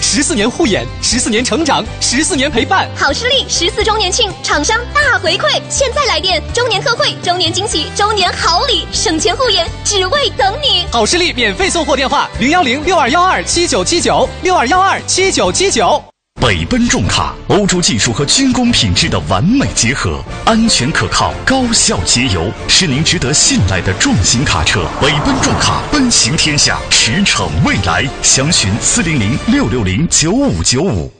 [0.00, 2.88] 十四年护眼，十四年成长，十四年陪伴。
[2.96, 10.86] 好视力十四周年庆，厂商大回馈，现在来电，周年特惠，周年惊喜，周年好礼，省钱护眼，只为等你。
[10.90, 16.15] 好视力免费送货电话：零幺零六二幺二七九七九六二幺二七九七九。
[16.46, 24.86] 北奔重卡，欧洲技术和军工品质的完美结合，安全可靠，高效节油，是您值得信赖的重型卡车。
[25.02, 28.08] 北奔重卡，奔行天下，驰骋未来。
[28.22, 31.12] 详询四零零六六零九五九五。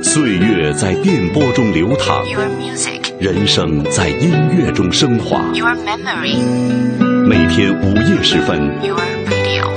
[0.00, 2.24] 岁月在电波中流淌，
[3.18, 5.42] 人生在音乐中升华。
[7.24, 8.58] 每天午夜时分，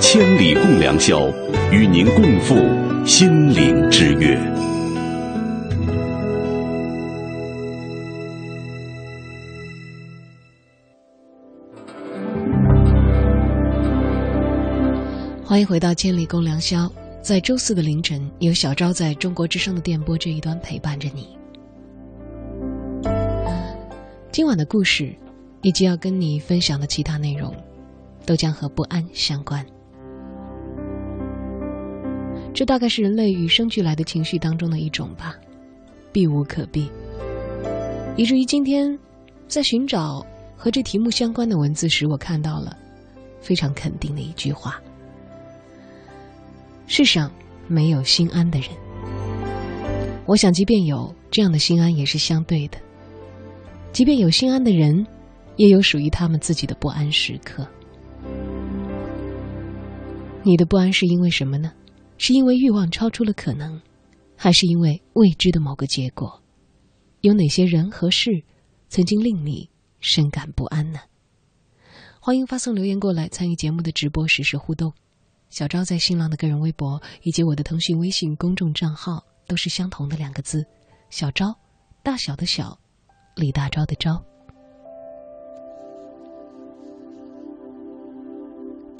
[0.01, 1.31] 千里共良宵，
[1.71, 2.55] 与您共赴
[3.05, 4.35] 心灵之约。
[15.43, 16.85] 欢迎回到《千里共良宵》，
[17.21, 21.37] 在周四的凌晨，有小昭在中国之声的电波这一端陪伴着你。
[24.31, 25.15] 今晚的故事，
[25.65, 27.51] 以及要跟你分享的其他内容，
[28.23, 29.65] 都将和不安相关。
[32.53, 35.35] 这大概是人类与生俱来的情绪当中的一种吧，
[36.11, 36.87] 避无可避。
[38.15, 38.95] 以至于今天，
[39.47, 40.23] 在寻找
[40.55, 42.77] 和这题目相关的文字时，我看到了
[43.41, 44.79] 非常肯定的一句话。
[46.85, 47.31] 世上
[47.67, 48.69] 没有心安的人，
[50.27, 52.77] 我想，即便有这样的心安，也是相对的。
[53.91, 55.03] 即便有心安的人，
[55.57, 57.67] 也有属于他们自己的不安时刻。
[60.43, 61.71] 你的不安是因为什么呢？
[62.17, 63.81] 是因为欲望超出了可能，
[64.37, 66.41] 还是因为未知的某个结果？
[67.21, 68.29] 有哪些人和事
[68.87, 70.99] 曾经令你深感不安呢？
[72.19, 74.93] 欢迎发送留言过来参与节目的直播实时互动。
[75.49, 80.65] 小昭在新浪的个人微博以及我的腾讯微信公众账号都是相同的两个字：
[81.09, 81.55] 小昭，
[82.03, 82.77] 大小的小，
[83.35, 84.34] 李大钊的钊。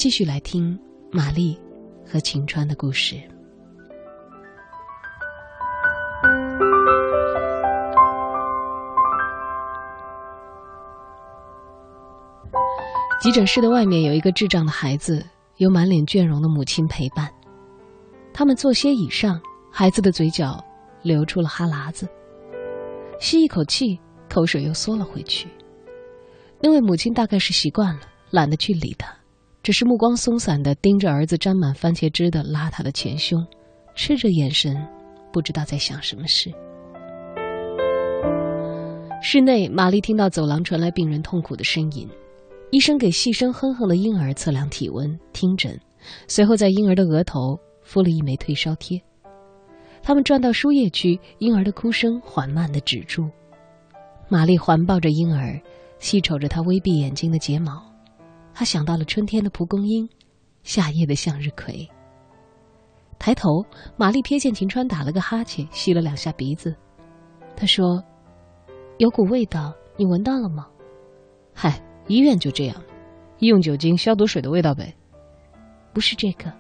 [0.05, 0.79] 继续来听
[1.11, 1.59] 玛丽
[2.05, 3.15] 和晴川的故事。
[13.19, 15.25] 急诊室的外面有一个智障的孩子。
[15.57, 17.27] 有满脸倦容的母亲陪伴，
[18.31, 19.41] 他们坐些椅上，
[19.71, 20.63] 孩子的嘴角
[21.01, 22.07] 流出了哈喇子，
[23.19, 23.99] 吸一口气，
[24.29, 25.49] 口水又缩了回去。
[26.61, 29.11] 那位母亲大概是习惯了，懒得去理他，
[29.66, 33.43] 只是目光松散的盯着儿子沾满番茄汁的邋遢的前胸，
[33.95, 34.78] 吃着眼神，
[35.34, 36.51] 不知道在想什么事。
[39.24, 42.07] 室内，玛丽听到走廊传来病人痛苦的呻吟。
[42.70, 45.76] 医生给细声哼哼的婴儿测量体温、听诊，
[46.28, 49.01] 随后在婴儿的额头敷了一枚退烧贴。
[50.03, 53.28] 他们转到输液区，婴儿的哭声缓慢的止住。
[54.30, 55.59] 玛丽环抱着婴儿，
[55.97, 57.82] 细瞅着他微闭眼睛的睫毛，
[58.57, 60.09] 他想到了春天的蒲公英，
[60.63, 61.87] 夏夜的向日葵。
[63.19, 63.65] 抬头，
[63.97, 66.73] 玛丽瞥见秦川打了个哈欠，吸了两下鼻子。
[67.53, 68.01] 他说
[68.97, 70.67] ：“有股味道，你闻到了吗
[71.53, 72.75] ？”“嗨。”医院就这样，
[73.39, 74.95] 医用酒精消毒水的味道呗。
[75.91, 76.53] 不是这个。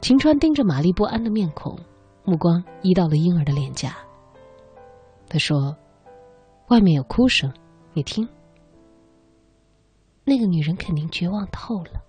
[0.00, 1.78] 秦川盯着玛丽不安的面孔，
[2.24, 3.94] 目光移到了婴儿的脸颊。
[5.28, 5.76] 他说
[6.68, 7.52] ：“外面有哭声，
[7.92, 8.26] 你听。”
[10.28, 12.02] 那个女人肯定绝望透了。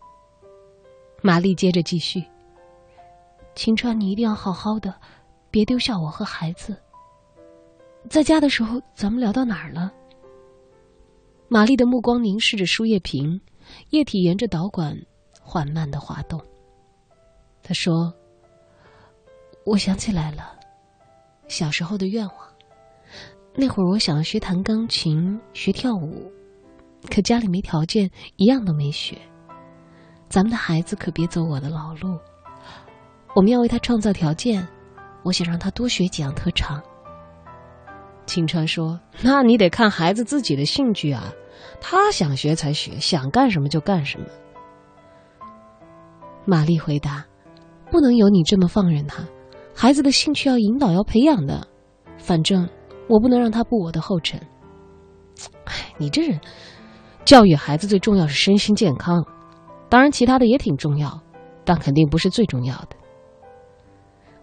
[1.22, 2.24] 玛丽接着继续
[3.54, 4.94] ：“秦川，你一定要好好的，
[5.52, 6.76] 别丢下我和孩子。
[8.10, 9.94] 在家的时候，咱们聊到哪儿了？”
[11.48, 13.40] 玛丽的目光凝视着输液瓶，
[13.92, 14.98] 液体沿着导管
[15.40, 16.42] 缓慢的滑动。
[17.62, 18.12] 她说
[19.64, 20.58] ：“我想起来了，
[21.48, 22.36] 小时候的愿望。
[23.54, 26.32] 那会儿我想要学弹钢琴，学跳舞，
[27.08, 29.18] 可家里没条件，一样都没学。
[30.30, 32.20] 咱们的孩子可别走我的老路，
[33.34, 34.68] 我们要为他创造条件。
[35.24, 36.82] 我想让他多学几样特长。”
[38.26, 41.34] 青川说：“那你得看孩子自己的兴趣啊，
[41.82, 44.26] 他想学才学，想干什么就干什么。”
[46.46, 47.26] 玛丽回答
[47.90, 49.24] ：“不能有你这么放任他，
[49.74, 51.68] 孩子的兴趣要引导，要培养的。
[52.18, 52.68] 反正
[53.08, 54.40] 我不能让他步我的后尘。”
[55.66, 56.40] 哎，你这人，
[57.28, 59.22] 教育孩子最重要是身心健康，
[59.90, 61.22] 当然其他的也挺重要，
[61.66, 62.96] 但肯定不是最重要的。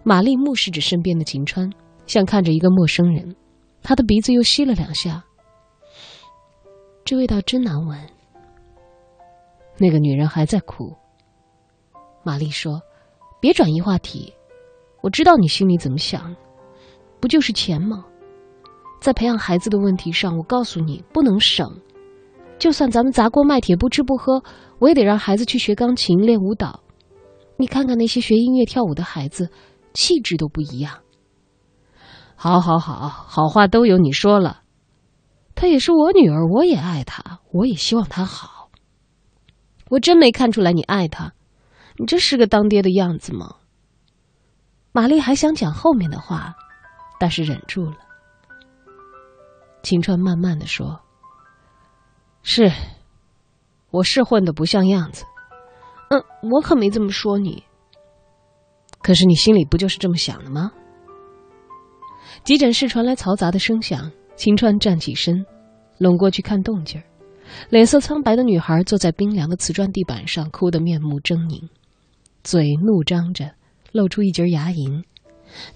[0.03, 1.73] 玛丽目视着身边的秦川，
[2.05, 3.35] 像看着一个陌生人。
[3.83, 5.25] 他的鼻子又吸了两下，
[7.07, 7.99] 这味道真难闻。
[9.79, 10.95] 那个女人还在哭。
[12.23, 12.83] 玛丽说
[13.41, 14.31] ：“别转移话题，
[15.01, 16.37] 我知道你心里怎么想，
[17.19, 18.05] 不就是钱吗？
[19.01, 21.67] 在培养孩子的问题上，我告诉你不能省。
[22.59, 24.43] 就算咱们砸锅卖铁不吃不喝，
[24.79, 26.81] 我也得让孩子去学钢琴、练舞蹈。
[27.57, 29.51] 你看看那些学音乐、跳舞的孩子，
[29.93, 31.01] 气质都不一样。”
[32.37, 34.63] 好，好，好，好话都由你说了。
[35.55, 38.71] 她也是我女儿，我也爱她，我也希望她好。
[39.91, 41.33] 我真没看出来你爱她，
[41.97, 43.57] 你这是个当爹的样子吗？
[44.91, 46.55] 玛丽还想讲后面的话，
[47.21, 47.97] 但是忍住了。
[49.83, 51.01] 秦川慢慢的说
[52.47, 52.71] ：“是，
[53.91, 55.25] 我是混的不像样子，
[56.11, 56.23] 嗯，
[56.53, 57.65] 我可没这么说你。
[59.01, 60.71] 可是你心里不就是这么想的吗？
[62.45, 65.47] 急诊室传来嘈杂的声响，秦川站起身，
[65.97, 67.05] 拢过去看动静儿。
[67.71, 71.71] 脸色苍白的女孩坐在冰凉的瓷砖地板上，哭得面目狰狞，
[72.43, 73.53] 嘴怒张着，
[73.91, 75.03] 露出一截牙龈。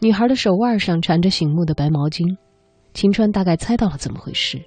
[0.01, 2.37] 女孩的手腕上缠着醒目的白毛巾。
[2.93, 4.63] 秦川大概猜到了怎么回事，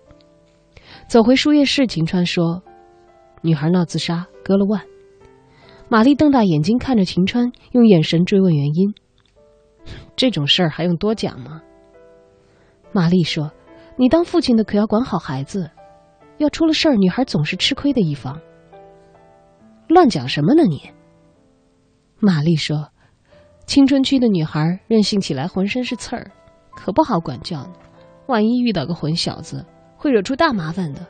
[1.12, 1.88] 走回输液室。
[1.88, 2.64] 秦川说
[3.44, 4.82] ：“女孩闹自杀，割了腕。”
[5.92, 8.96] 玛丽瞪大眼睛看着秦川，用眼神追问原因。
[10.16, 11.62] 这种事儿还用多讲吗？
[12.94, 13.52] 玛丽说
[14.00, 15.70] ：“你当父亲的可要管好孩子，
[16.38, 18.40] 要出了事儿，女孩总是吃亏的一方。”
[19.90, 20.92] 乱讲什么呢你？
[22.22, 22.88] 玛丽说
[23.68, 26.32] ：“青春期的女孩任性起来，浑身是刺儿，
[26.74, 27.70] 可不好管教。
[28.28, 29.66] 万一遇到个混小子，
[30.02, 31.06] 会惹出大麻烦的。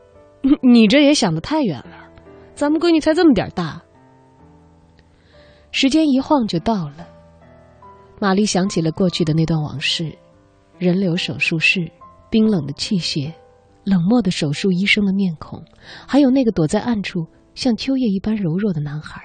[0.62, 2.08] 你这也想得太远了，
[2.54, 3.82] 咱们闺女才这么点大。”
[5.72, 7.08] 时间一晃就到了，
[8.20, 10.16] 玛丽想起了过去的那段往事：
[10.78, 11.90] 人流手术室、
[12.30, 13.32] 冰冷的器械、
[13.82, 15.64] 冷漠的手术医生的面孔，
[16.06, 17.26] 还有那个躲在暗处
[17.56, 19.20] 像秋叶一般柔弱的男孩。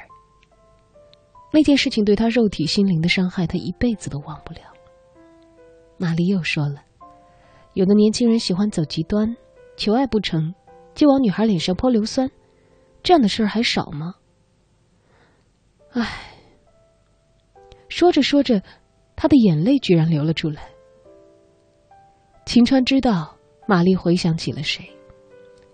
[1.52, 4.62] 那件事情对他肉体心灵的伤害，他一辈子都忘不了。
[5.98, 6.82] 玛丽又说了
[7.74, 9.36] ：“有的年轻人喜欢走极端，
[9.76, 10.54] 求爱不成，
[10.94, 12.30] 就往女孩脸上泼硫酸，
[13.02, 14.16] 这样的事儿还少吗？”
[15.94, 16.30] 唉。
[17.90, 18.64] 说着说着，
[19.16, 20.64] 他的眼泪居然流了出来。
[22.44, 24.84] 秦川知道玛丽回想起了谁，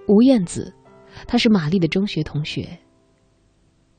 [0.05, 0.73] 吴燕子，
[1.25, 2.77] 她是玛丽的中学同学。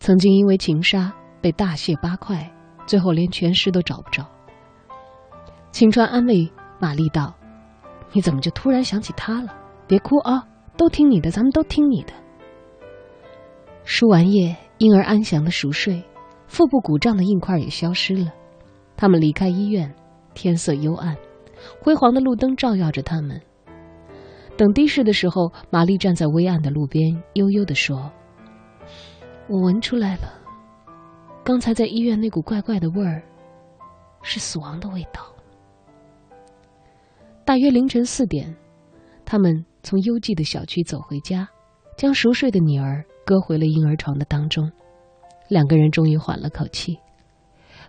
[0.01, 2.55] 曾经因为情杀被大卸八块，
[2.87, 4.27] 最后连全尸都找不着。
[5.73, 7.35] 秦川安慰玛丽道
[8.13, 9.55] ：“你怎么就突然想起他了？
[9.87, 10.47] 别哭啊，
[10.77, 12.13] 都听你的，咱们都听你的。”
[13.85, 16.03] 输完液，婴儿安详的熟睡。
[16.47, 18.33] 腹部鼓胀的硬块也消失了，
[18.97, 19.95] 他们离开医院，
[20.35, 21.17] 天色幽暗，
[21.81, 23.41] 辉煌的路灯照耀着他们。
[24.57, 28.11] 等的士的时候，玛丽站在微暗的路边，悠悠地说
[29.49, 30.23] ：“我闻出来了，
[31.45, 33.23] 刚才在医院那股怪怪的味儿，
[34.23, 35.23] 是死亡的味道。”
[37.51, 38.55] 大约凌晨四点，
[39.25, 41.49] 他们从幽寂的小区走回家，
[41.97, 44.71] 将熟睡的女儿搁回了婴儿床的当中。
[45.49, 46.97] 两个人终于缓了口气。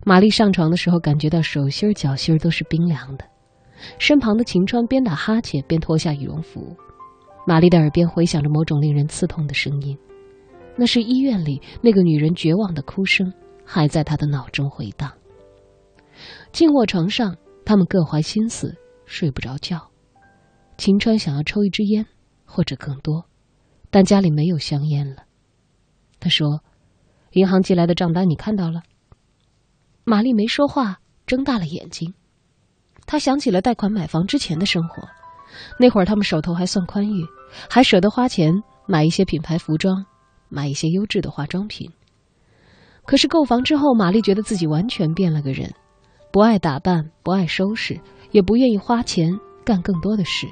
[0.04, 3.26] 玛丽上床的时候，感觉到手心脚心都是冰凉的。
[4.00, 6.76] 身旁的秦川边打哈欠边脱下羽绒服。
[7.46, 9.96] 玛丽的耳边回响着某种令人刺痛的声音，
[10.76, 13.32] 那是医院里那个女人绝望的哭声，
[13.64, 15.12] 还在她的脑中回荡。
[16.52, 18.76] 静卧床上，他们各怀心思，
[19.12, 19.90] 睡不着觉。
[20.78, 22.06] 秦川想要抽一支烟，
[22.46, 23.26] 或者更多，
[23.90, 25.24] 但家里没有香烟了。
[26.20, 26.64] 他说。
[27.34, 28.84] 银行寄来的账单你看到了？
[30.04, 32.14] 玛丽没说话，睁大了眼睛。
[33.06, 35.08] 他想起了贷款买房之前的生活，
[35.80, 37.26] 那会儿他们手头还算宽裕，
[37.70, 38.52] 还舍得花钱
[38.86, 40.06] 买一些品牌服装，
[40.50, 41.90] 买一些优质的化妆品。
[43.06, 45.74] 可是购房之后，玛丽觉得自己完全变了个人，
[46.34, 47.98] 不爱打扮，不爱收拾，
[48.32, 50.48] 也不愿意花钱干更多的事。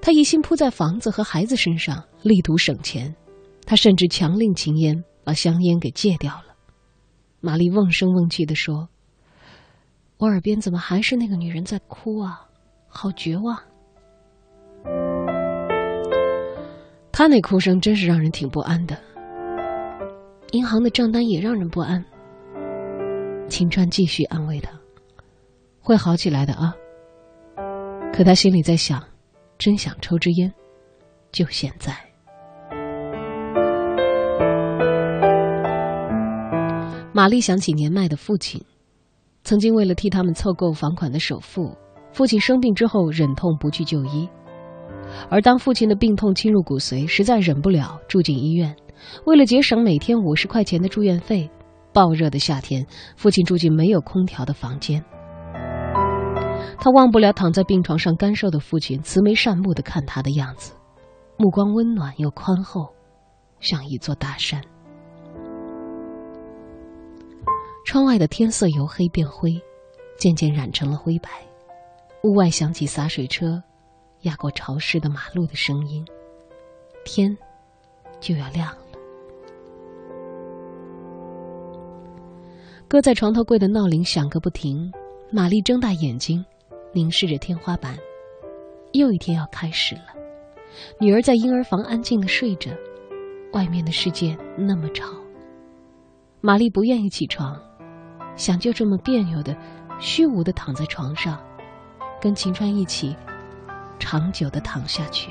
[0.00, 3.14] 他一心扑在房子和孩子身上，力图省钱。
[3.66, 6.54] 他甚至强令秦烟把香烟给戒掉了。
[7.40, 8.90] 玛丽瓮声瓮气地说
[10.18, 12.46] ：“我耳边怎么还是那个女人在哭啊？
[12.86, 13.58] 好绝望！
[17.10, 18.98] 他那哭声真是让人挺不安的。
[20.52, 22.04] 银行的账单也让人不安。”
[23.48, 24.70] 秦川继续安慰他
[25.84, 26.74] ：“会好起来的啊。”
[28.12, 29.00] 可他心里在想：
[29.58, 30.52] 真想抽支烟，
[31.30, 31.94] 就现在。
[37.12, 38.60] 玛丽想起年迈的父亲，
[39.44, 41.76] 曾经为了替他们凑够房款的首付，
[42.12, 44.28] 父亲生病之后忍痛不去就医，
[45.30, 48.74] 而当父亲的病痛侵入骨髓，实在忍不了，住进医院。
[49.26, 51.48] 为了节省每天五十块钱的住院费，
[51.92, 52.84] 暴热的夏天，
[53.16, 55.04] 父亲住进没有空调的房间。
[56.78, 60.72] 他忘不了躺在病床上干瘦的父亲，慈眉善目的看他的样子，
[61.36, 62.88] 目光温暖又宽厚，
[63.60, 64.60] 像一座大山。
[67.86, 69.52] 窗外的天色由黑变灰，
[70.18, 71.30] 渐渐染成了灰白。
[72.22, 73.62] 屋外响起洒水车
[74.22, 76.04] 压过潮湿的马路的声音。
[77.04, 77.36] 天
[78.20, 78.78] 就要亮了。
[82.88, 84.92] 搁在床头柜的闹铃响个不停。
[85.30, 86.44] 玛丽睁大眼睛，
[86.94, 87.98] 凝视着天花板。
[88.92, 90.02] 又一天要开始了。
[91.00, 92.70] 女儿在婴儿房安静的睡着，
[93.52, 95.06] 外面的世界那么吵。
[96.40, 97.60] 玛丽不愿意起床，
[98.36, 99.56] 想就这么别扭的、
[99.98, 101.42] 虚无的躺在床上，
[102.20, 103.16] 跟秦川一起
[103.98, 105.30] 长久的躺下去。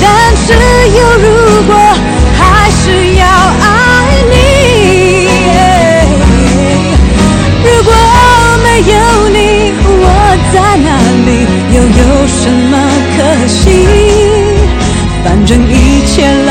[0.00, 0.04] 但
[0.36, 0.46] 是
[0.98, 1.26] 有如
[1.66, 1.72] 果，
[2.38, 2.82] 还是
[3.14, 3.66] 要爱
[4.30, 4.32] 你。
[7.64, 7.88] 如果
[8.62, 8.94] 没有
[9.30, 9.38] 你，
[9.86, 10.02] 我
[10.52, 10.88] 在哪
[11.26, 11.28] 里？
[11.74, 12.40] 又有什
[12.70, 12.72] 么
[13.16, 13.64] 可惜？
[15.24, 15.72] 反正一
[16.06, 16.12] 切
[16.46, 16.50] 来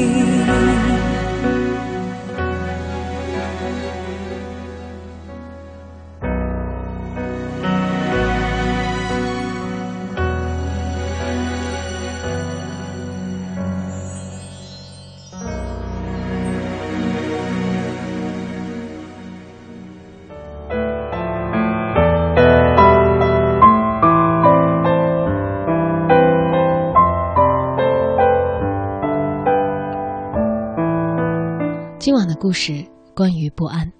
[33.51, 33.91] 不安。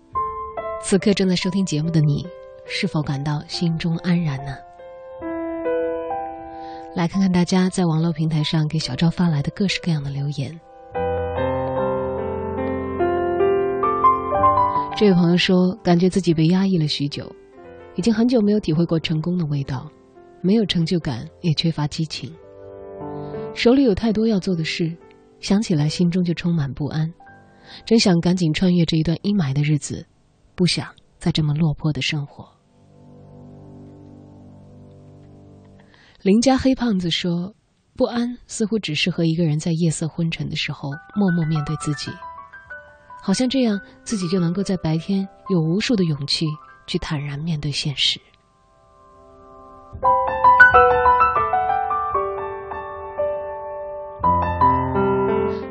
[0.82, 2.26] 此刻正在收听节目的你，
[2.66, 4.56] 是否感到心中安然呢？
[6.95, 10.60] 来看看大家在网络平台上给小赵发来的各式各样的留言。
[14.97, 17.32] 这位朋友说，感觉自己被压抑了许久，
[17.95, 19.89] 已经很久没有体会过成功的味道，
[20.41, 22.32] 没有成就感，也缺乏激情。
[23.54, 24.95] 手里有太多要做的事，
[25.39, 27.12] 想起来心中就充满不安，
[27.86, 30.05] 真想赶紧穿越这一段阴霾的日子，
[30.55, 32.47] 不想再这么落魄的生活。
[36.22, 37.55] 邻家黑胖子说
[37.97, 42.11] ：“不安似乎只适合一个人在夜色昏沉的时候默默面对自己，
[43.24, 46.45] 好像这样自己就能够在白天有无数的勇气
[46.86, 48.19] 去坦然面对现实。”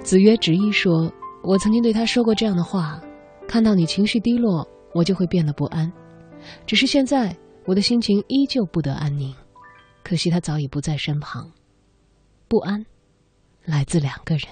[0.03, 1.12] 子曰：“执一说，
[1.43, 3.01] 我曾经对他说过这样的话：
[3.49, 5.91] 看到你情绪低落，我就会变得不安。
[6.66, 7.34] 只是现在，
[7.64, 9.34] 我的心情依旧不得安宁。”
[10.05, 11.51] 可惜他早已不在身旁，
[12.49, 12.84] 不安
[13.64, 14.47] 来自两个人。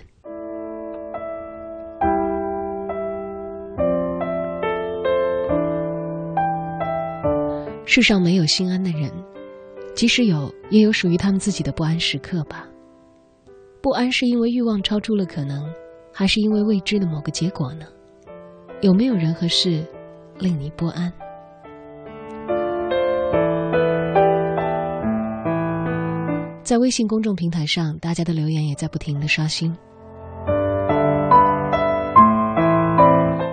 [7.86, 9.10] 世上没有心安的人，
[9.94, 12.68] 即使有，也有属于他们自己的不安时刻吧。
[13.80, 15.64] 不安是因为欲望超出了可能，
[16.12, 17.86] 还是因为未知的某个结果呢？
[18.80, 19.84] 有没有人和事
[20.38, 21.12] 令你不安？
[26.62, 29.74] 在微信公众平台上，大家的留言也在不停的刷新。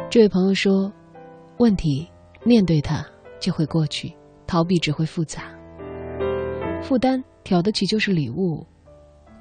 [0.09, 0.91] 这位朋友说
[1.57, 2.07] ：“问题
[2.43, 3.05] 面对它
[3.39, 4.13] 就会过去，
[4.45, 5.43] 逃避只会复杂。
[6.81, 8.65] 负担挑得起就是礼物，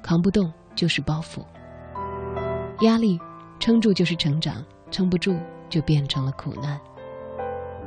[0.01, 1.41] 扛不动就是包袱。
[2.81, 3.19] 压力
[3.59, 5.37] 撑住就是成长，撑不住
[5.69, 6.79] 就变成了苦难。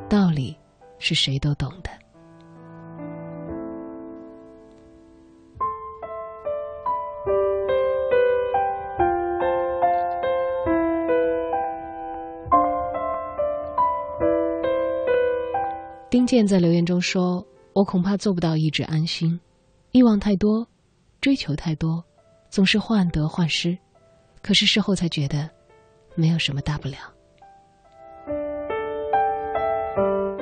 [0.09, 0.57] 道理
[0.99, 1.91] 是谁都懂的。”
[16.11, 19.39] 丁健在留言中说：“我恐怕做不到一直安心，
[19.93, 20.67] 欲望太多，
[21.21, 22.03] 追求太多，
[22.49, 23.77] 总是患得患失。
[24.43, 25.49] 可是事后才觉得，
[26.15, 26.97] 没有什么大不了。”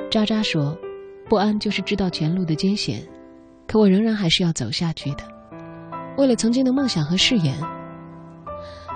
[0.09, 0.77] 渣渣说
[1.29, 3.05] ：“不安就是知道前路的艰险，
[3.67, 5.23] 可我仍然还是要走下去的。
[6.17, 7.55] 为了曾经的梦想和誓言，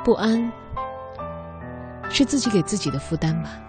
[0.03, 0.51] 不安
[2.09, 3.61] 是自己给自己的负担吧。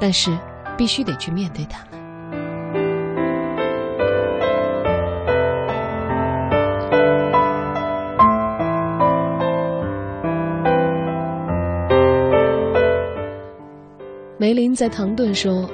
[0.00, 0.36] 但是
[0.76, 1.86] 必须得去面对它。”
[14.42, 15.70] 梅林在唐顿说：“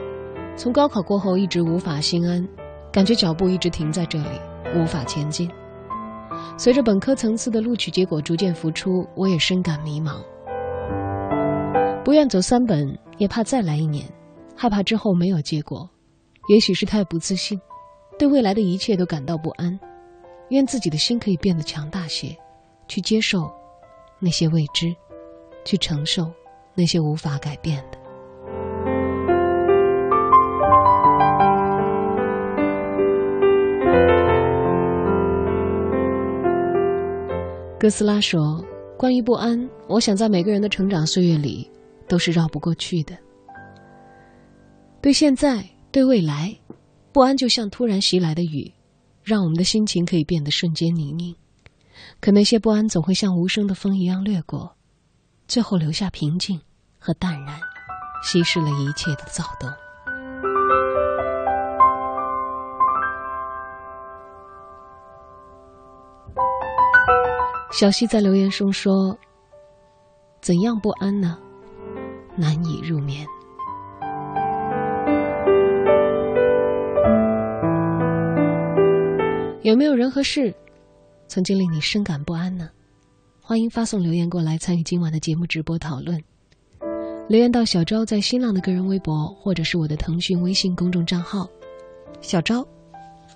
[0.55, 2.47] 从高考过后一直无法心安，
[2.93, 4.29] 感觉脚步一直停在这里，
[4.77, 5.51] 无法前进。
[6.59, 10.17] 随着本科层次的录取结果逐渐浮出，我也深感迷茫。
[12.05, 14.05] 不愿走三本，也怕再来一年，
[14.55, 15.89] 害怕之后没有结果。
[16.51, 17.59] 也许是太不自信，
[18.19, 19.81] 对未来的一切都感到不安。
[20.51, 22.37] 愿自己的心可以变得强大些，
[22.87, 23.51] 去接受
[24.21, 24.95] 那些未知，
[25.65, 26.31] 去承受
[26.75, 27.97] 那些无法改变的。”
[37.81, 38.61] 哥斯拉说
[38.99, 41.71] ：“关于不安，我想在每个人的成长岁月里，
[42.09, 43.17] 都是绕不过去的。
[45.01, 46.59] 对现在，对未来，
[47.13, 48.73] 不安就像突然袭来的雨，
[49.23, 51.37] 让我们的心情可以变得瞬间泥泞。
[52.21, 54.75] 可那些不安总会像无声的风一样掠过，
[55.47, 56.61] 最后留下平静
[56.99, 57.61] 和淡然，
[58.25, 59.71] 稀释了一切的躁动。”
[67.71, 69.17] 小溪在留言中说
[70.41, 71.39] ：“怎样不安呢？
[72.35, 73.27] 难以入眠。
[79.63, 80.53] 有没有人和事
[81.27, 82.71] 曾经令你深感不安呢？
[83.43, 86.21] 欢迎发送留言过来参与今晚的节目直播讨论。
[87.29, 91.47] 留言到小昭在新浪的个人微博，或者是我的腾讯微信公众账号
[92.23, 92.67] ‘小昭’，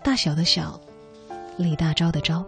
[0.02, 0.80] 大小的小，
[1.58, 2.42] 李大钊的钊。”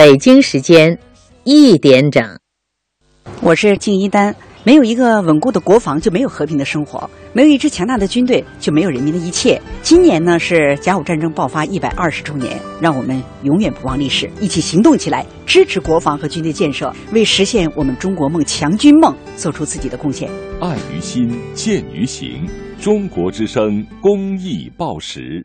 [0.00, 0.98] 北京时间
[1.44, 2.24] 一点整。
[3.42, 4.34] 我是敬一丹。
[4.64, 9.60] 没有一个稳固的国防，就没有和平的生活；没有一支强大的军队，就没有人民的一切。
[9.82, 20.30] 今年呢是甲午战争爆发一百二十周年，让我们永远不忘历史，一起行动起来，支持国防和军队建设，为实现我们中国梦、强军梦做出自己的贡献。
[20.62, 22.48] 爱于心，见于行。
[22.80, 25.44] 中国之声公益报时。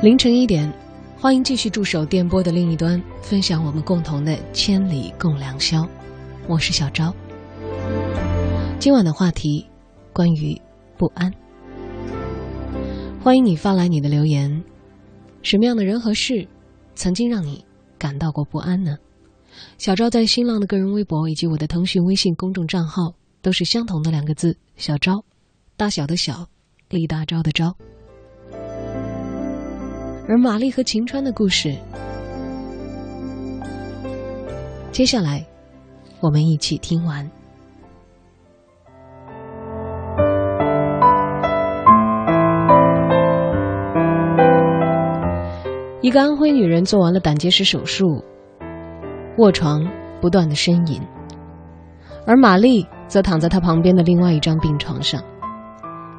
[0.00, 0.72] 凌晨一点，
[1.16, 5.84] 欢迎继续驻守电波的另一端，分享我们共同的千里共良宵。
[6.46, 7.12] 我是小昭。
[8.78, 9.66] 今晚的话题
[10.12, 10.56] 关于
[10.96, 11.34] 不安，
[13.20, 14.62] 欢迎你发来你的留言。
[15.42, 16.46] 什么样的人和事
[16.94, 17.64] 曾经让你
[17.98, 18.96] 感到过不安呢？
[19.78, 25.24] 小昭在新浪的个人微博以及我的腾讯微信公众账号都是相同的两个字：小昭，
[25.76, 26.46] 大小的小，
[26.88, 27.76] 立大招的招。
[30.28, 31.74] 而玛丽和晴川的故事，
[34.92, 35.42] 接下来
[36.20, 37.26] 我们一起听完。
[46.02, 48.22] 一个安徽女人做完了胆结石手术，
[49.38, 49.82] 卧床
[50.20, 51.00] 不断的呻吟，
[52.26, 55.22] 而玛丽则躺在她旁边的另外一张病床上。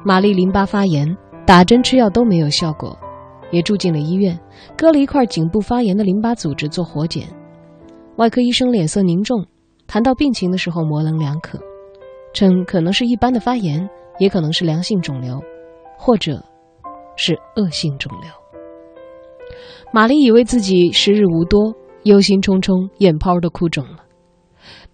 [0.04, 2.98] 玛丽淋巴发炎，打针吃药都没有效果。
[3.50, 4.38] 也住进了医院，
[4.76, 7.28] 割了一块颈部发炎的淋巴组织做活检。
[8.16, 9.44] 外科医生脸色凝重，
[9.86, 11.58] 谈到病情的时候模棱两可。
[12.32, 13.88] 称可能是一般的发炎，
[14.18, 15.40] 也可能是良性肿瘤，
[15.98, 16.40] 或者
[17.16, 18.30] 是恶性肿瘤。
[19.92, 21.74] 玛丽以为自己时日无多，
[22.04, 24.04] 忧心忡忡，眼泡都哭肿了。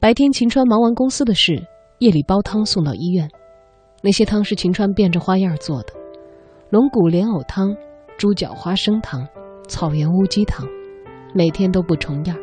[0.01, 1.63] 白天秦川忙完公司的事，
[1.99, 3.29] 夜里煲汤送到医院。
[4.03, 5.93] 那些汤是秦川变着花样做的：
[6.71, 7.77] 龙骨莲藕汤、
[8.19, 9.27] 猪脚花生汤、
[9.69, 10.67] 草原乌鸡汤，
[11.35, 12.35] 每天都不重样。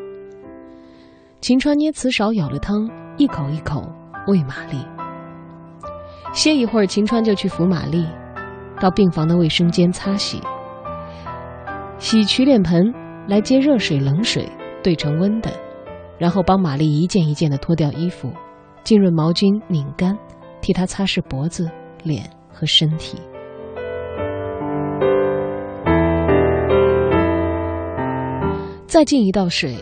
[1.42, 3.84] 秦川捏瓷勺舀了汤，一口一口
[4.28, 4.78] 喂玛丽。
[6.32, 8.06] 歇一会儿，秦川就去扶玛丽，
[8.80, 10.40] 到病房的卫生间擦洗。
[11.98, 12.94] 洗取脸盆，
[13.28, 14.48] 来接热水、冷水，
[14.84, 15.50] 兑成温的，
[16.20, 18.32] 然后帮玛丽一件一件的脱掉衣服，
[18.84, 20.16] 浸润毛巾拧干，
[20.62, 21.68] 替她擦拭脖子、
[22.04, 23.18] 脸和身体。
[28.94, 29.76] 再进一道水，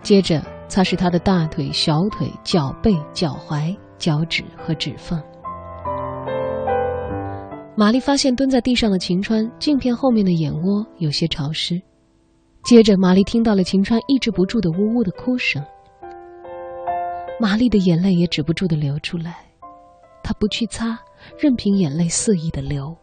[0.00, 5.20] 接着擦拭她的大腿、小腿、脚背、脚踝、脚趾和指缝。
[7.76, 11.82] 玛丽发现蹲在地上的秦川镜片后面的眼窝有些潮湿，
[12.62, 15.60] 接着玛丽听到了秦川抑制不住的呜呜的哭声。
[17.40, 19.34] 玛丽的眼泪也止不住的流出来，
[20.22, 20.96] 她不去擦，
[21.36, 22.96] 任凭眼泪肆意的流。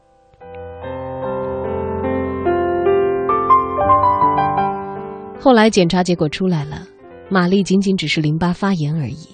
[5.45, 6.87] 后来检查结果出来了，
[7.29, 9.27] 玛丽仅仅只是淋巴发炎而已。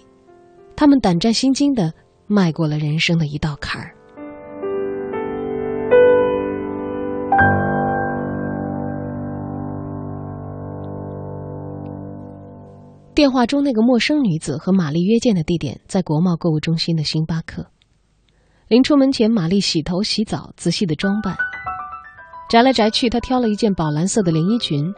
[0.75, 1.93] 他们胆战心惊的
[2.27, 3.95] 迈过了人生的一道坎儿。
[13.15, 17.65] 电话中那个陌生女子和玛丽约见的地点在国贸购物中心的星巴克。
[18.67, 21.37] 临出门前，玛丽洗头洗澡，仔细的装扮。
[22.49, 24.93] 摘来摘去，她挑了一件宝蓝色的连衣裙。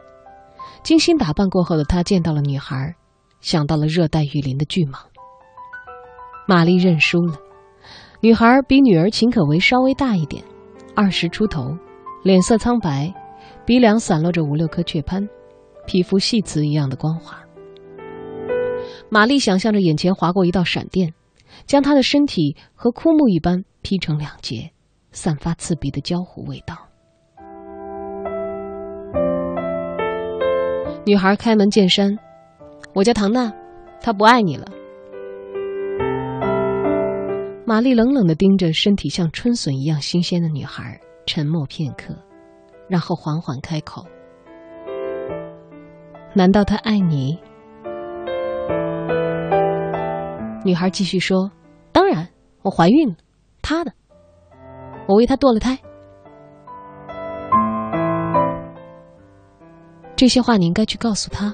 [0.84, 2.95] 精心打扮过后的他见到了女孩，
[3.41, 4.99] 想到了热带雨林的巨蟒。
[6.47, 7.38] 玛丽认输了。
[8.20, 10.43] 女孩比女儿秦可为稍微大一点，
[10.95, 11.78] 二十出头，
[12.24, 13.14] 脸色苍白，
[13.66, 15.28] 鼻梁散落着五六颗雀斑，
[15.86, 17.38] 皮肤细瓷一样的光滑。
[19.09, 21.14] 玛丽想象着眼前划过一道闪电，
[21.66, 24.72] 将她的身体和枯木一般劈成两截，
[25.11, 26.92] 散发刺鼻的焦糊味道。
[31.06, 32.18] 女孩开门见山
[32.95, 33.51] ：“我叫唐娜，
[33.99, 34.66] 她不爱你了。”
[37.66, 42.16] 玛丽冷冷的盯着身体像春笋一样新鲜的女孩，沉默片刻，
[42.88, 44.06] 然后缓缓开口
[46.34, 47.38] ：“难道他爱你？”
[50.64, 51.51] 女孩继续说
[51.91, 52.30] ：“当然，
[52.62, 53.16] 我怀孕了，
[53.62, 53.91] 他的，
[55.08, 55.78] 我为他堕了胎。
[60.16, 61.53] 这些话你应该去告诉他。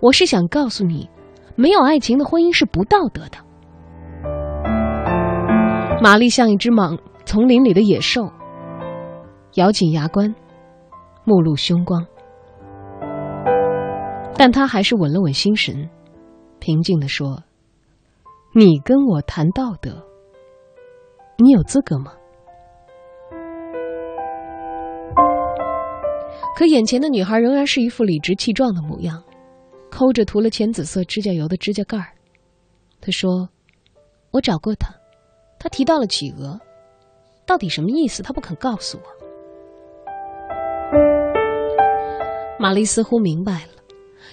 [0.00, 1.08] 我是想告诉你，
[1.54, 3.38] 没有爱情的婚姻是不道德的。”
[6.02, 8.32] 玛丽像一只莽丛林里的野兽，
[9.54, 10.34] 咬紧牙关，
[11.24, 12.04] 目露凶光，
[14.36, 15.88] 但她还是稳了稳心神。
[16.58, 17.42] 平静地说
[18.54, 20.04] ：“你跟我谈道德，
[21.38, 22.12] 你有资格吗？”
[26.62, 29.20] 可眼前的女孩仍然是一副理直气壮的模样，
[29.90, 32.12] 抠着涂了浅紫色指甲油的指甲盖儿。
[33.00, 33.48] 她说
[34.30, 34.94] ：“我找过他，
[35.58, 36.60] 他提到了企鹅，
[37.44, 38.22] 到底什么意思？
[38.22, 39.02] 他不肯告诉我。”
[42.62, 43.72] 玛丽似乎明白了，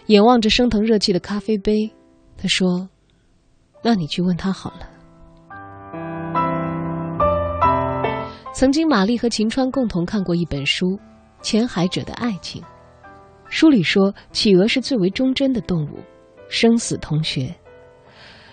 [0.06, 1.90] 眼望着升腾热气的咖啡杯。
[2.38, 2.88] 他说
[3.84, 4.88] ：“那你去问他好了。”
[8.54, 10.86] 曾经，玛丽和秦川共同看过一本书
[11.42, 12.62] 《潜海者的爱情》，
[13.50, 16.00] 书里说，企鹅是最为忠贞的动物，
[16.50, 17.54] 生死同穴。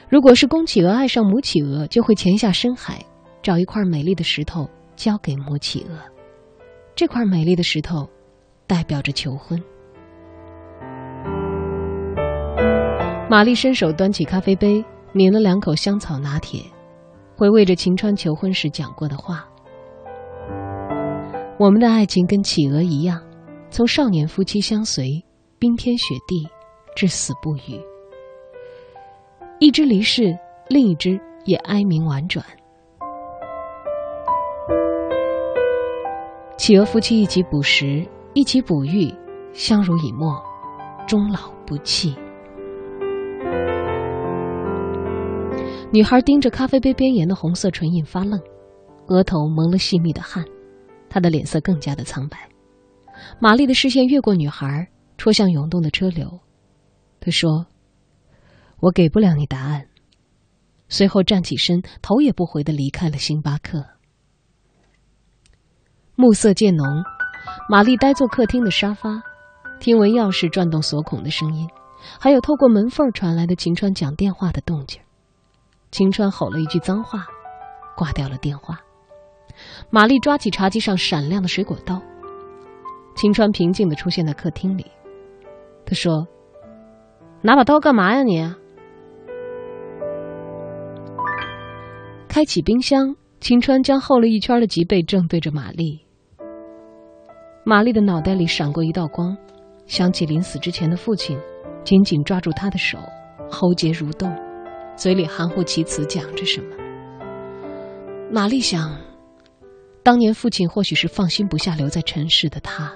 [0.09, 3.05] 如果是公企鹅爱上母企鹅，就会潜下深海，
[3.43, 5.99] 找一块美丽的石头交给母企鹅。
[6.95, 8.09] 这块美丽的石头，
[8.67, 9.61] 代表着求婚。
[13.29, 16.63] 玛丽伸手端起咖啡杯，抿了两口香草拿铁，
[17.37, 19.47] 回味着秦川求婚时讲过的话
[21.59, 23.19] ：“我们的爱情跟企鹅一样，
[23.71, 25.25] 从少年夫妻相随，
[25.59, 26.47] 冰天雪地，
[26.95, 27.81] 至死不渝。
[29.59, 30.39] 一只离世，
[30.69, 32.45] 另一只也哀鸣婉转。
[36.59, 39.11] 企鹅夫妻一起捕食，一起哺育，
[39.55, 40.39] 相濡以沫，
[41.07, 42.15] 终老不弃。”
[45.91, 48.39] 女孩盯着咖啡杯边沿的红色唇印发愣，
[49.07, 50.45] 额头蒙了细密的汗，
[51.17, 52.47] 他的脸色更加的苍白。
[53.41, 54.87] 玛丽的视线越过女孩，
[55.17, 56.41] 戳向涌动的车流。
[57.19, 57.65] 他说
[58.81, 59.89] ：“我给不了你答案，
[60.91, 63.83] 随后站起身，头也不回的离开了星巴克。
[66.17, 67.03] 暮色渐浓，
[67.71, 69.23] 玛丽呆坐客厅的沙发，
[69.81, 71.67] 听闻钥匙转动锁孔的声音，
[72.21, 75.01] 还有透过门缝传来的秦川讲电话的动静。
[75.91, 77.25] 秦川吼了一句脏话，
[77.97, 78.79] 挂掉了电话。
[79.91, 82.01] 玛丽抓起茶几上闪亮的水果刀。
[83.15, 84.85] 秦川平静的出现在客厅里，
[85.85, 86.27] 他说
[87.41, 88.43] ：“拿把刀干嘛呀你？”
[92.29, 96.05] 开启冰箱，秦川将厚了一圈的脊背正对着玛丽。
[97.65, 99.35] 玛丽的脑袋里闪过一道光，
[99.87, 101.39] 想起临死之前的父亲，
[101.83, 102.99] 紧紧抓住她的手，
[103.51, 104.31] 喉结蠕动，
[104.95, 106.77] 嘴里含糊其辞讲着什么。
[108.31, 108.95] 玛丽想，
[110.07, 112.93] 当年父亲或许是放心不下留在尘世的他。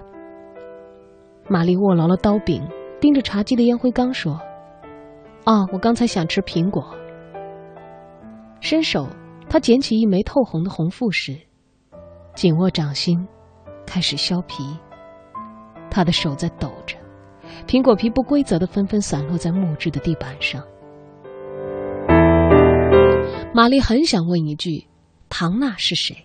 [1.48, 2.62] 玛丽握牢了刀柄，
[3.00, 4.40] 盯着茶几的烟灰缸说
[5.44, 6.94] ：“哦，我刚才想吃苹果。”
[8.62, 9.08] 伸手，
[9.48, 11.36] 他捡起一枚透红的红富士，
[12.36, 13.26] 紧握掌心，
[13.84, 14.62] 开始削皮。
[15.90, 16.96] 他的手在抖着，
[17.66, 20.62] 苹果皮不规则的纷纷散落在木质的地板上。
[23.53, 24.87] 玛丽很想问一句
[25.28, 26.16] ：“唐娜是谁？”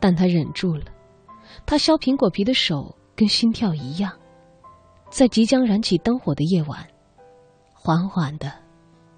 [0.00, 0.84] 但他忍住了。
[1.66, 2.94] 他削苹果皮的手。
[3.18, 4.12] 跟心跳一样，
[5.10, 6.86] 在即将燃起灯火的夜晚，
[7.74, 8.52] 缓缓的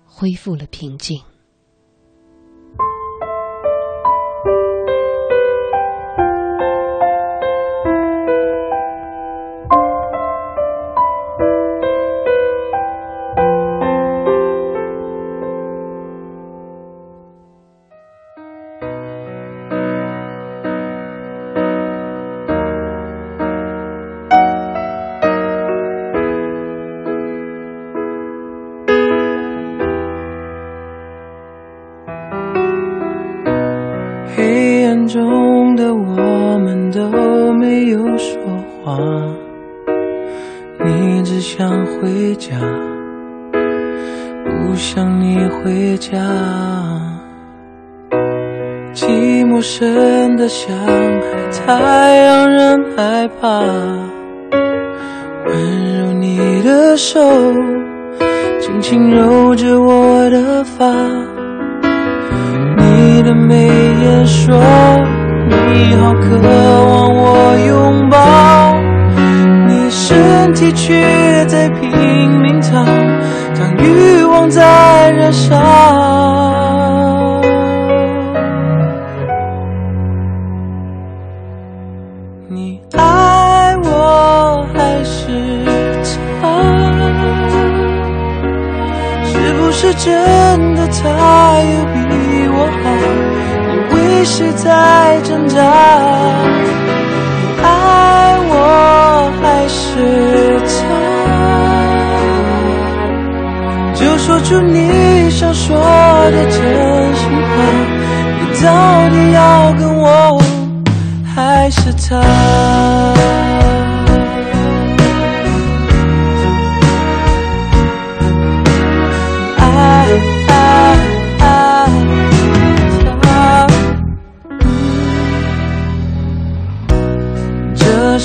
[0.07, 1.23] 恢复了平静。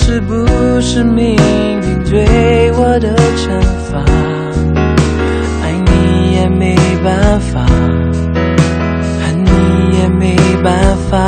[0.07, 0.45] 是不
[0.79, 3.59] 是命运对我的惩
[3.89, 4.05] 罚？
[5.63, 7.65] 爱你也没办法，
[9.19, 11.25] 恨你也没办法。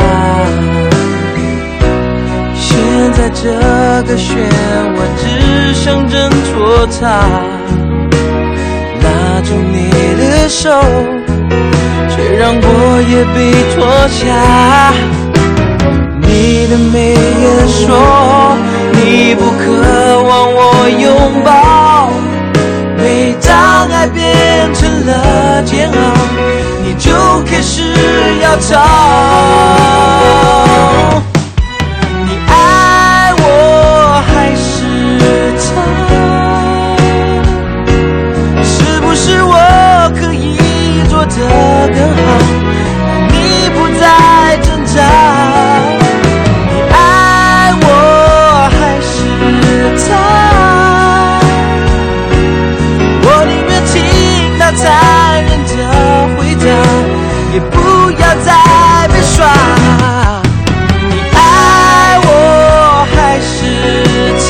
[2.53, 2.77] 现
[3.13, 3.49] 在这
[4.07, 4.37] 个漩
[4.93, 7.25] 涡只想挣脱它，
[9.01, 9.89] 拉住你
[10.21, 10.69] 的手，
[12.11, 13.37] 却让我也被
[13.73, 14.23] 拖下。
[16.21, 18.66] 你的眉眼说。
[18.99, 19.63] 你不渴
[20.23, 22.09] 望我拥抱，
[22.97, 25.95] 每当爱变成了煎熬，
[26.83, 27.11] 你就
[27.45, 27.93] 开始
[28.41, 28.61] 要逃。
[32.25, 34.65] 你爱我还是
[35.63, 35.67] 他？
[38.63, 39.53] 是不是我
[40.19, 40.57] 可以
[41.07, 41.37] 做得
[41.93, 42.17] 更好？
[57.59, 59.45] 不要再被耍！
[61.09, 61.37] 你爱
[62.23, 62.27] 我
[63.15, 63.57] 还是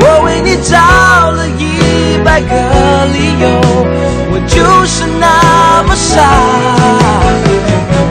[0.00, 0.72] 我为你找
[1.30, 1.60] 了一
[2.24, 2.52] 百个
[3.12, 3.44] 理由，
[4.30, 4.56] 我就
[4.86, 5.26] 是那
[5.84, 6.10] 么傻。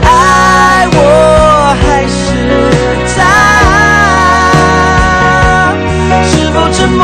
[0.04, 0.96] 爱我
[1.82, 2.14] 还是
[3.14, 3.18] 他？
[6.24, 7.00] 是否沉默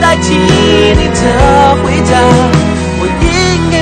[0.00, 1.20] 代替你的
[1.82, 2.12] 回答？
[2.98, 3.24] 我应
[3.70, 3.75] 该。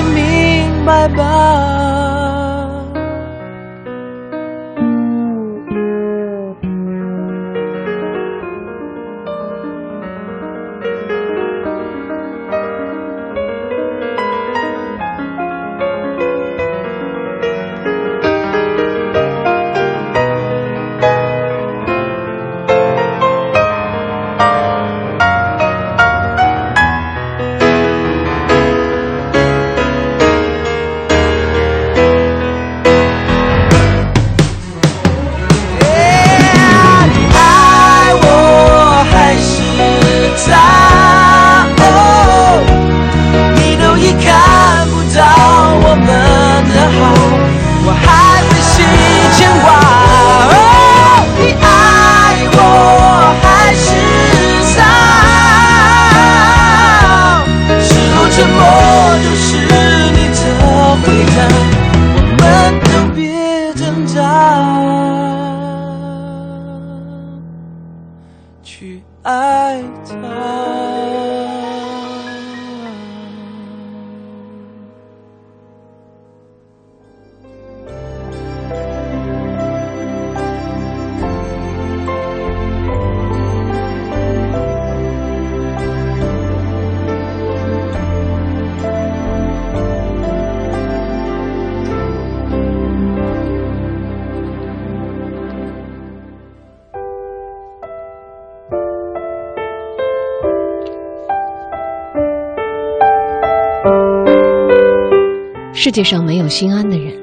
[105.84, 107.14] 世界上没有心安的人，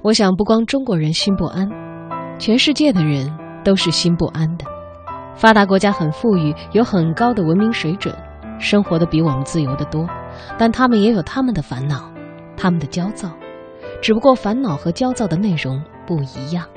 [0.00, 1.68] 我想不光中国人心不安，
[2.38, 4.64] 全世界的人都是心不安的。
[5.34, 8.14] 发达国家很富裕，有很高的文明水准，
[8.60, 10.08] 生活的比我们自由的多，
[10.56, 12.08] 但他们也有他们的烦恼，
[12.56, 13.28] 他们的焦躁，
[14.00, 16.68] 只不过烦恼和焦躁的内容不一样。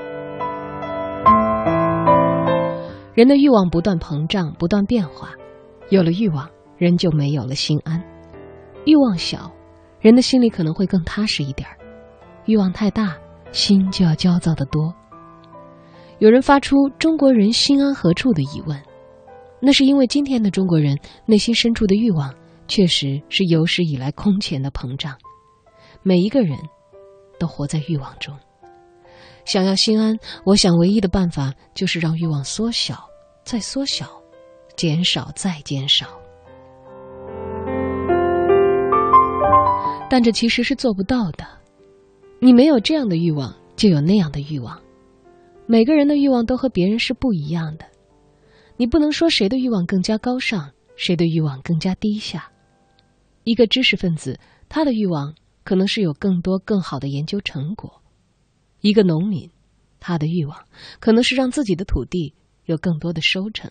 [3.14, 5.30] 人的欲望不断膨胀，不断变化，
[5.90, 8.02] 有了欲望，人就没有了心安。
[8.84, 9.52] 欲望小。
[9.99, 11.78] 人的心里可能会更踏实一点儿，
[12.45, 13.18] 欲望太大，
[13.52, 14.94] 心就要焦躁的多。
[16.19, 18.82] 有人发出“中国人心安何处”的疑问，
[19.60, 22.34] 那是因为今天的中国人内心深处的欲望
[22.68, 25.15] 确实是有史以来空前的膨胀。
[26.03, 26.57] 每一个人
[27.40, 28.36] 都活在欲望中，
[29.45, 33.07] 想要心安，我想唯一的办法就是让欲望缩小，
[33.44, 34.07] 再缩小，
[34.76, 36.07] 减少再减少。
[40.10, 41.46] 但这其实是做不到的。
[42.40, 44.80] 你没有这样的欲望，就有那样的欲望。
[45.66, 47.86] 每个人的欲望都和别人是不一样的。
[48.78, 52.52] 你不能说谁的欲望更加高尚，谁的欲望更加低下。
[53.44, 54.40] 一个知识分子，
[54.70, 58.02] 他的欲望可能是有更多更好的研究成果；
[58.82, 59.50] 一个农民，
[60.00, 60.66] 他的欲望
[61.00, 62.34] 可能是让自己的土地
[62.66, 63.68] 有更多的收成；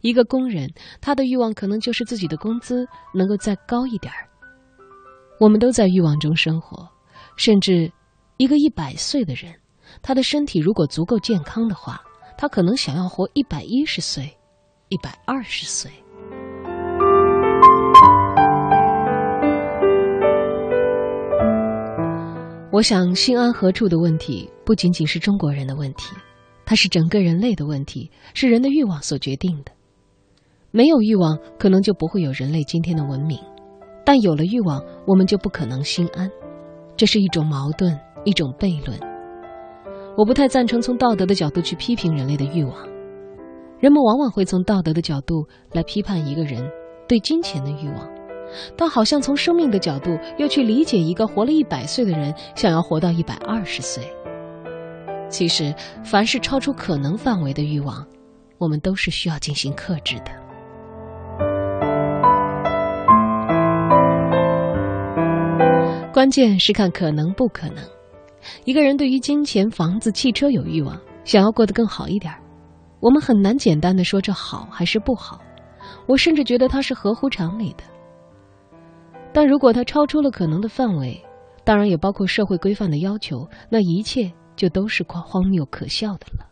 [0.00, 4.28] 一个工人，他的欲望可能就是自己的工资能够再高一点儿。
[5.38, 6.88] 我们都在欲望中生活，
[7.36, 7.92] 甚至
[8.38, 9.54] 一个一百岁的人，
[10.00, 12.00] 他的身体如果足够健康的话，
[12.38, 14.34] 他可能想要活一百一十岁、
[14.88, 15.90] 一百二十岁。
[22.72, 26.14] 我想，心安何处的问题不仅仅是中国人的问题，
[26.64, 29.72] 它是整个人类的问题，是人的欲望所决定的。
[30.70, 33.38] 没有欲望，可能就不会有人类今天的文明。
[34.06, 36.30] 但有了欲望，我们就不可能心安，
[36.96, 38.96] 这是一种矛盾，一种悖论。
[40.16, 42.72] 我不太赞成从道德的角度去批评人类的欲望。
[43.80, 46.64] 人们往往会从道德的角度来批判一个人
[47.08, 48.08] 对金钱的欲望，
[48.76, 54.04] 但好像从生命的角度又去理解一个活了一百岁的人想要活到一百二十岁。
[55.28, 55.74] 其实，
[56.04, 58.06] 凡是超出可能范围的欲望，
[58.56, 60.45] 我们都是需要进行克制的。
[66.16, 67.84] 关键是看可能不可能。
[68.64, 72.32] 一个人对于金钱、房子、汽车有欲望，想要过得更好一点，
[73.00, 75.38] 我们很难简单的说这好还是不好。
[76.06, 77.84] 我甚至觉得它是合乎常理的。
[79.30, 81.22] 但如果它超出了可能的范围，
[81.64, 86.46] 当然也包括社会规范的要求，那一切就都是荒荒谬可笑的了。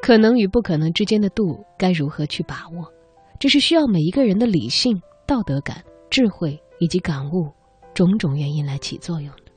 [0.00, 2.90] 可能与不可能之间的度该如何去把握，
[3.38, 5.84] 这是需要每一个人的理性、道德感。
[6.10, 7.52] 智慧以及感悟
[7.94, 9.52] 种种原因来起作用的。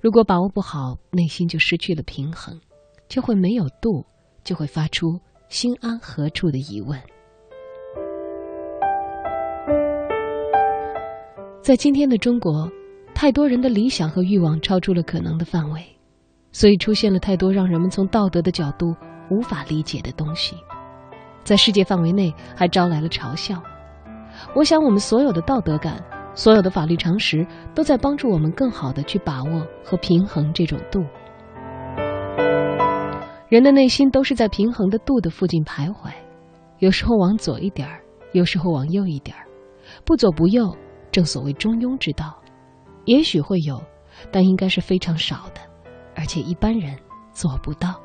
[0.00, 2.58] 如果把握不好内心就失去了平衡
[3.08, 4.04] 就会没有度
[4.42, 7.00] 就会发出心安何处的疑问。
[11.62, 12.70] 在今天的中国
[13.14, 15.82] 太多人的理想和欲望超出了可能的范围
[16.52, 18.94] 所以出现了太多让人们从道德的角度
[19.30, 20.56] 无法理解的东西。
[21.42, 23.62] 在世界范围内还招来了嘲笑。
[24.52, 26.02] 我想，我们所有的道德感，
[26.34, 31.04] 所有的法律常识，都在帮助我们更好的去把握和平衡这种度。
[33.48, 36.12] 人的内心都是在平衡的度的附近徘徊，
[36.78, 38.02] 有时候往左一点儿，
[38.32, 39.46] 有时候往右一点儿，
[40.04, 40.74] 不左不右。
[41.12, 42.36] 正所谓中庸之道，
[43.04, 43.80] 也许会有，
[44.32, 45.60] 但应该是非常少的，
[46.16, 46.98] 而且一般人
[47.32, 48.00] 做不到。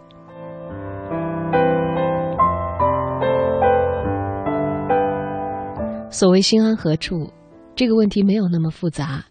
[6.12, 7.32] 所谓心安何处，
[7.76, 9.24] 这个问题没有那么复杂，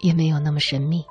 [0.00, 1.04] 也没有那么神秘。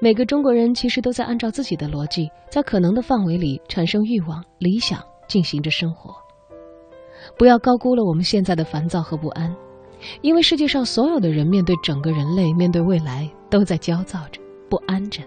[0.00, 6.12] 每个中国人其实都在按照自己的逻辑，在可能的范围里产生欲望、理想，进行着生活。
[7.38, 9.54] 不要高估了我们现在的烦躁和不安。
[10.20, 15.22] 因为世界上所有的人面对整个人类、面对未来，都在焦躁着、不安着。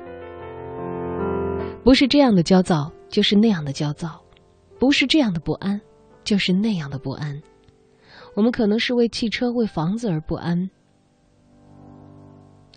[1.84, 4.10] 不是这样的焦躁，就是那样的焦躁；
[4.78, 5.80] 不是这样的不安，
[6.24, 7.42] 就是那样的不安。
[8.38, 10.70] 我们可能是为汽车、为房子而不安，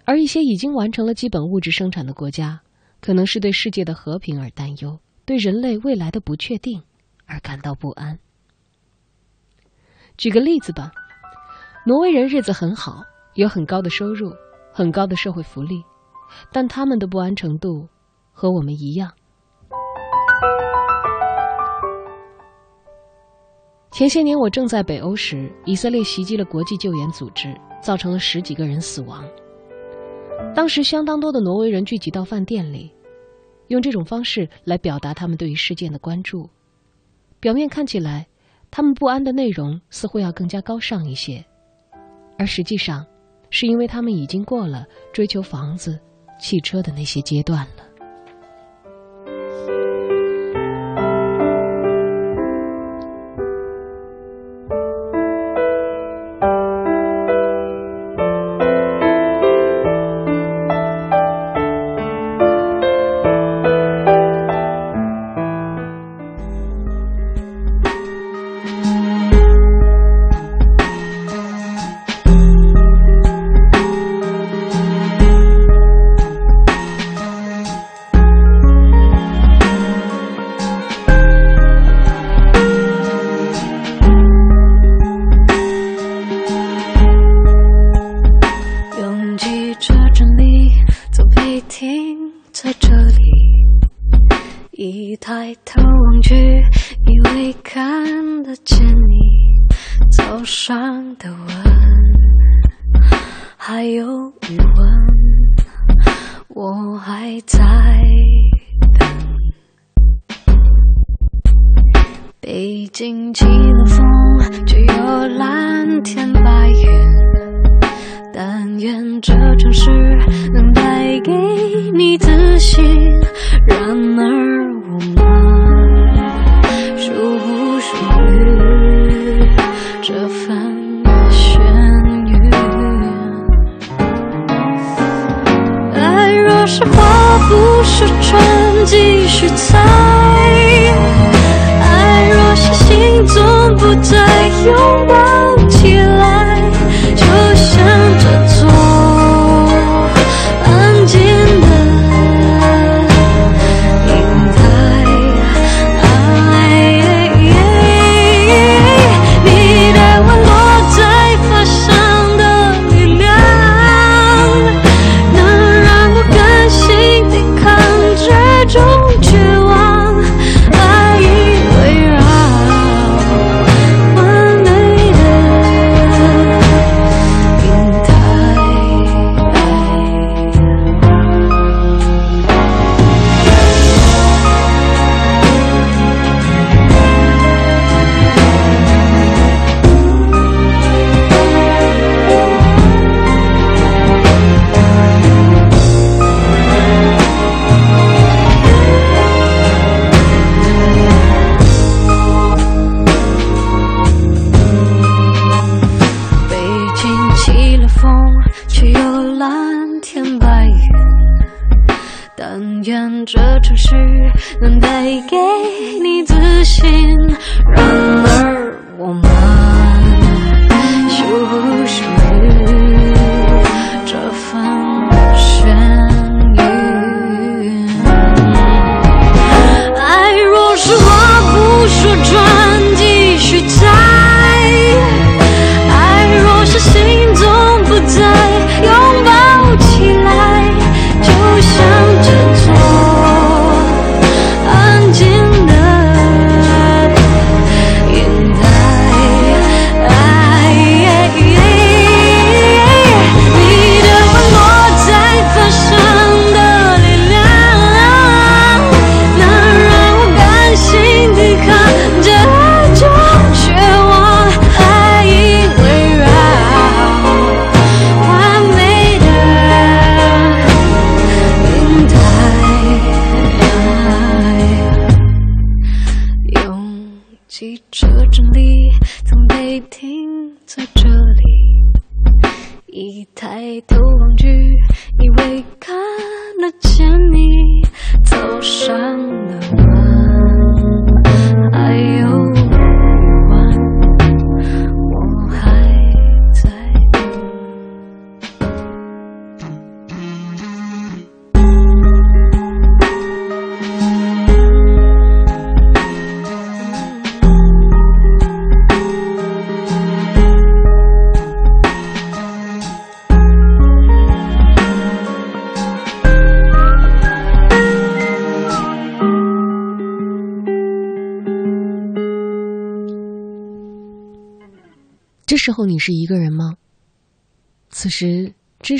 [0.07, 2.59] 而一些已经完成了基本物质生产的国家，
[2.99, 6.83] 可能是对世界的和平而担忧，对人类未来的不确定
[7.27, 8.19] 而感到不安。
[10.17, 10.91] 举个例子吧。
[11.85, 13.05] 挪威人日子很好，
[13.35, 14.33] 有很高的收入，
[14.73, 15.85] 很高的社会福利，
[16.51, 17.87] 但他们的不安程度
[18.33, 19.13] 和我们一样。
[23.91, 27.53] 前些年我正在北欧时，以色列袭击了国际救援组织，
[27.83, 29.29] 造成了十几个人死亡。
[30.55, 32.93] 当时相当多的挪威人聚集到饭店里，
[33.67, 36.49] 用这种方式来表达他们对于事件的关注。
[37.41, 38.29] 表面看起来，
[38.71, 41.45] 他们不安的内容似乎要更加高尚一些。
[42.39, 43.05] 而实际上，
[43.51, 45.99] 是因为他们已经过了追求房子、
[46.39, 47.90] 汽车的那些阶段了。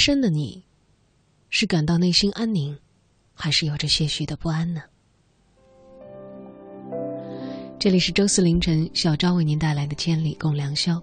[0.01, 0.65] 身的你，
[1.51, 2.75] 是感到内心安宁，
[3.35, 4.81] 还是有着些许的不安呢？
[7.79, 10.95] 这里是周四凌晨小昭为您带来的《千里共良宵》，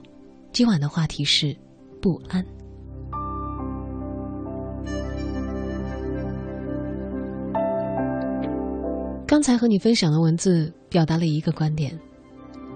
[0.52, 1.56] 今晚的话题是
[2.02, 2.44] 不安。
[9.28, 11.96] 刚才和你分享的文字表达了一个观点：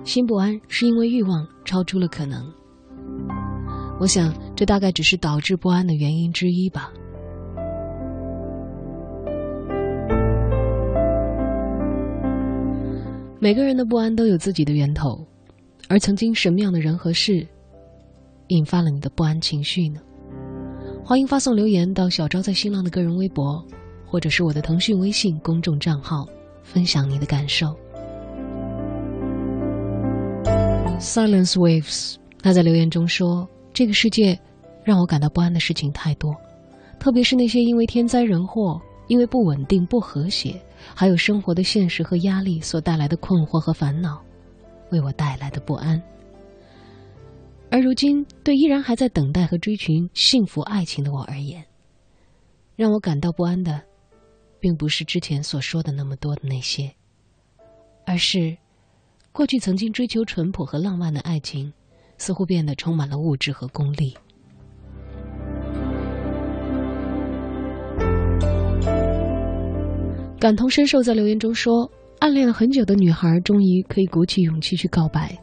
[0.04, 2.54] 心不安是因为欲望超出了可能。
[4.00, 6.94] 我想，这大概只是导致不安的原因之一吧。
[13.40, 15.26] 每个人的不安都有自己的源头，
[15.90, 17.44] 而曾经什么样的人和事，
[18.50, 20.00] 引发了你的不安情绪呢？
[21.04, 23.66] 欢迎发送留言到小昭在新浪的个人微博，
[24.06, 26.28] 或者是我的腾讯微信公众账号，
[26.62, 27.76] 分享你的感受。
[31.00, 33.50] Silence Waves，他在留言中说。
[33.74, 34.38] 这个世界
[34.84, 36.36] 让我感到不安的事情太多，
[37.00, 40.60] 特别是那些因为天灾人祸、因为不稳定、不和谐，
[40.96, 44.22] 还有生活的现实和压力所带来的困惑和烦恼，
[44.92, 46.02] 为我带来的不安。
[47.70, 51.64] 而如今，对依然还在等待和追寻幸福爱情的我而言，
[52.76, 53.82] 让我感到不安的，
[54.60, 56.94] 并不是之前所说的那么多的那些，
[58.06, 58.58] 而是
[59.32, 61.72] 过去曾经追求淳朴和浪漫的爱情。
[62.18, 64.16] 似乎变得充满了物质和功利。
[70.42, 71.88] 感同身受，在留言中说，
[72.18, 75.38] 暗恋了很久的女孩终于可以鼓起勇气去告白，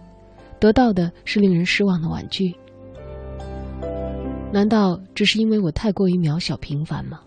[0.58, 2.52] 得到的是令人失望的婉拒。
[4.52, 7.20] 难道只是因为我太过于渺小平凡吗？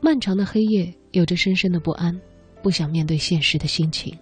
[0.00, 2.18] 漫长的黑夜有着深深的不安，
[2.62, 4.16] 不想面对现实的心情。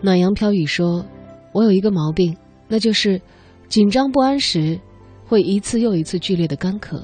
[0.00, 1.04] 暖阳飘雨说
[1.52, 2.34] ：“我有一个毛病，
[2.66, 3.20] 那就是
[3.68, 4.80] 紧张不安时
[5.26, 7.00] 会一次又一次剧烈的干咳。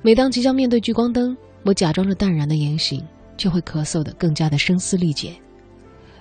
[0.00, 3.06] 每当即将面对聚光灯，我假装着淡然的言行，
[3.36, 5.36] 就会咳嗽的更加的声嘶力竭。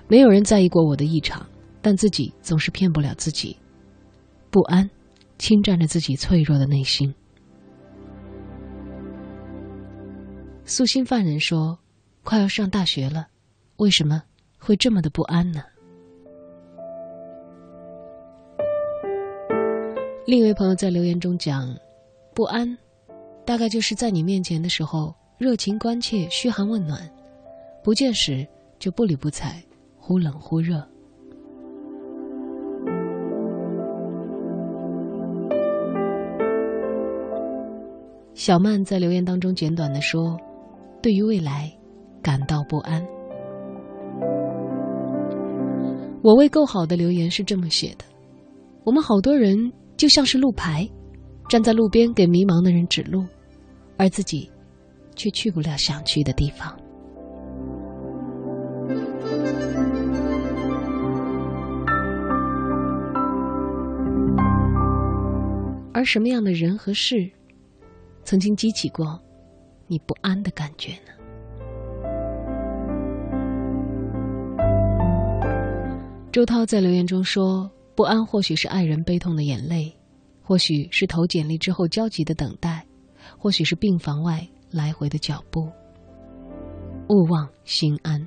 [0.07, 1.45] 没有人在意过我的异常，
[1.81, 3.56] 但自己总是骗不了自己。
[4.49, 4.89] 不安
[5.38, 7.14] 侵占着自己脆弱的内心。”
[10.65, 11.80] 素心犯人说
[12.23, 13.27] ：“快要上大学了，
[13.77, 14.23] 为什么
[14.60, 15.64] 会这么的不安呢？”
[20.27, 21.76] 另一位朋友在留言中讲
[22.35, 22.77] ：“不安，
[23.43, 26.99] 大概就是在你面前的时候热情关切、嘘寒问暖；
[27.84, 29.60] 不见时就不理不睬、
[29.98, 30.80] 忽冷忽热。”
[38.35, 40.38] 小曼在留言当中简短的说
[41.02, 41.76] ：“对于未来
[42.22, 43.03] 感到不安。”
[46.23, 48.06] 我为够好的留言是这么写的
[48.85, 49.57] ：“我们好多人。”
[50.01, 50.89] 就像是路牌，
[51.47, 53.23] 站在路边给迷茫的人指路，
[53.97, 54.51] 而自己
[55.15, 56.75] 却去不了想去的地方。
[65.93, 67.29] 而什么样的人和事，
[68.23, 69.21] 曾经激起过
[69.85, 71.11] 你不安的感觉呢？
[76.31, 77.69] 周涛在留言中说。
[77.95, 79.93] 不安或许是爱人悲痛的眼泪，
[80.41, 82.85] 或许是投简历之后焦急的等待，
[83.38, 85.69] 或许是病房外来回的脚步。
[87.09, 88.26] 勿忘心安。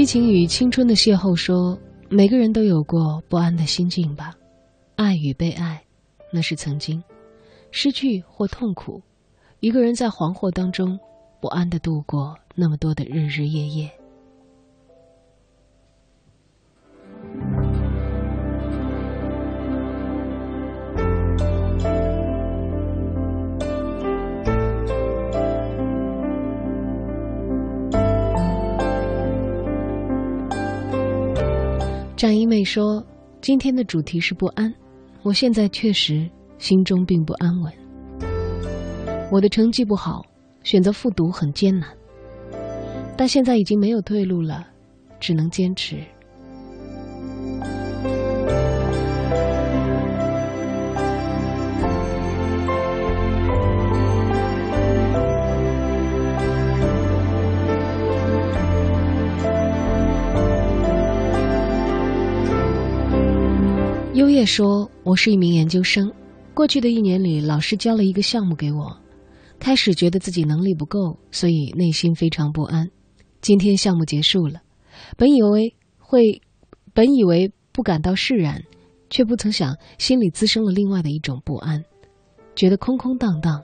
[0.00, 1.78] 激情与青春的邂逅说
[2.08, 4.34] ：“每个人都有过不安的心境吧，
[4.96, 5.78] 爱与被爱，
[6.32, 6.98] 那是曾经；
[7.70, 9.02] 失去或痛苦，
[9.60, 10.98] 一个人在惶惑当中
[11.38, 13.90] 不安的度过那么多的日日夜夜。
[32.20, 33.02] 张一妹说
[33.40, 34.70] ：“今天的主题是不安，
[35.22, 36.28] 我现在确实
[36.58, 37.72] 心中并不安稳。
[39.32, 40.22] 我的成绩不好，
[40.62, 41.88] 选择复读很艰难，
[43.16, 44.66] 但现在已经没有退路了，
[45.18, 45.96] 只能坚持。”
[64.12, 66.12] 优叶说：“我是一名研究生，
[66.52, 68.98] 过去的一年里，老师交了一个项目给我，
[69.60, 72.90] 开始觉得自己能力不够，所以内心非常不安。
[73.40, 74.62] 今天项目结束了，
[75.16, 76.42] 本以为会，
[76.92, 78.64] 本以为不感到释然，
[79.10, 81.84] 却不曾想心里滋生了另外的一种不安，
[82.56, 83.62] 觉得空空荡荡。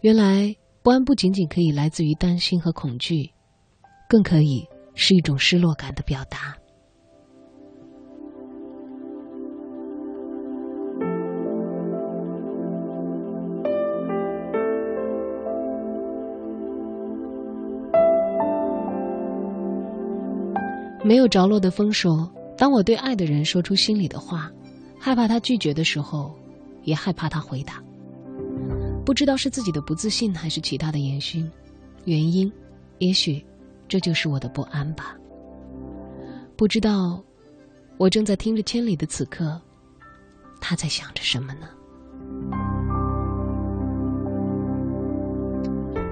[0.00, 3.30] 原来不安不仅仅可以来自于担心和恐惧，
[4.08, 6.56] 更可以是一种失落感的表达。”
[21.06, 22.28] 没有着落的风说
[22.58, 24.50] ：“当我对爱的人说出心里的话，
[24.98, 26.34] 害怕他拒绝的时候，
[26.82, 27.80] 也害怕他回答。
[29.04, 31.48] 不知道是自己的不自信，还是其他的原因。
[32.06, 32.52] 原因，
[32.98, 33.46] 也许，
[33.86, 35.16] 这就是我的不安吧。
[36.56, 37.22] 不知道，
[37.98, 39.60] 我正在听着千里的此刻，
[40.60, 41.68] 他在想着什么呢？”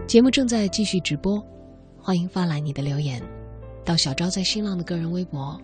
[0.07, 1.45] 节目正在继续直播，
[2.01, 3.21] 欢迎发来你的留言。
[3.85, 5.61] 到小昭在新浪的个人微博，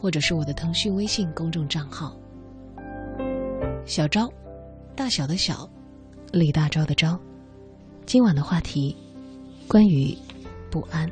[0.00, 2.16] 或者是我的腾讯微信公众账号。
[3.84, 4.28] 小昭，
[4.96, 5.68] 大小的小，
[6.32, 7.18] 李大钊的昭。
[8.04, 8.96] 今晚的话题，
[9.68, 10.16] 关于
[10.70, 11.10] 不安。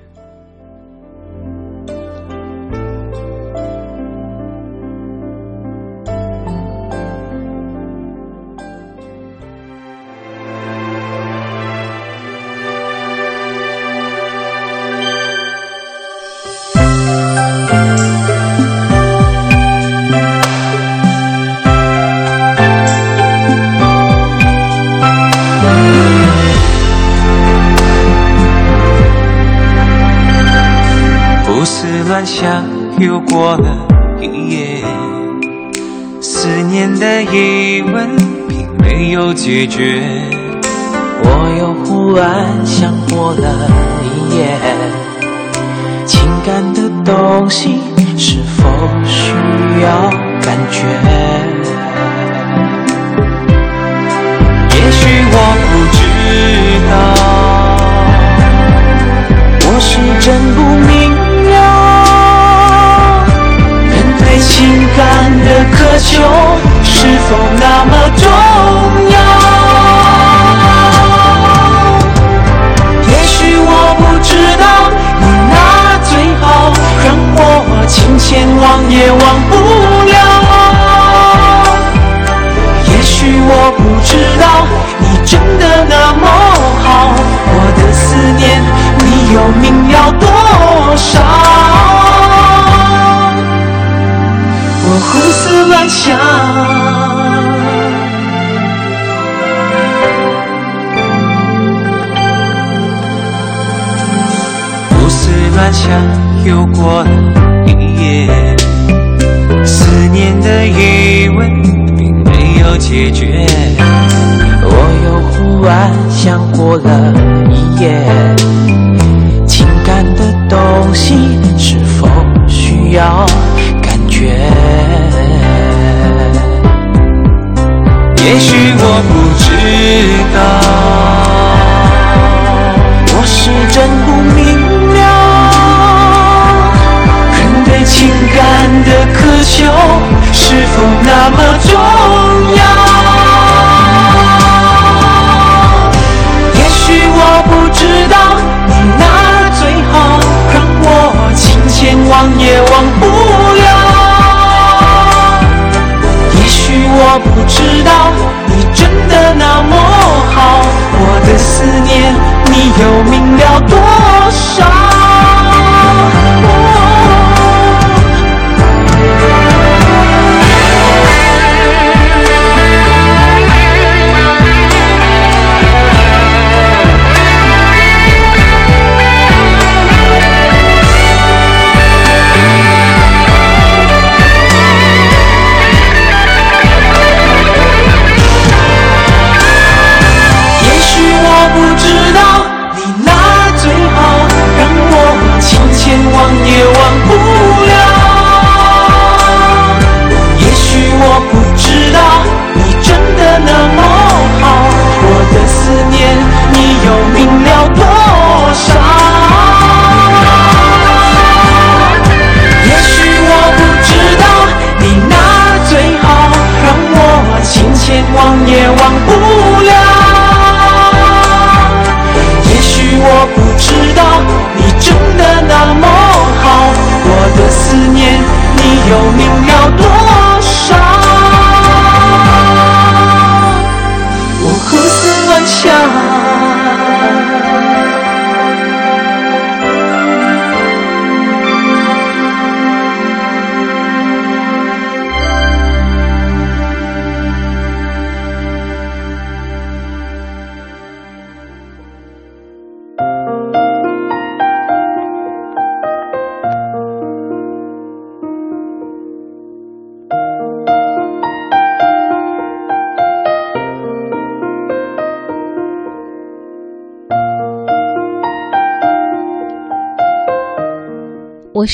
[39.67, 40.24] 决，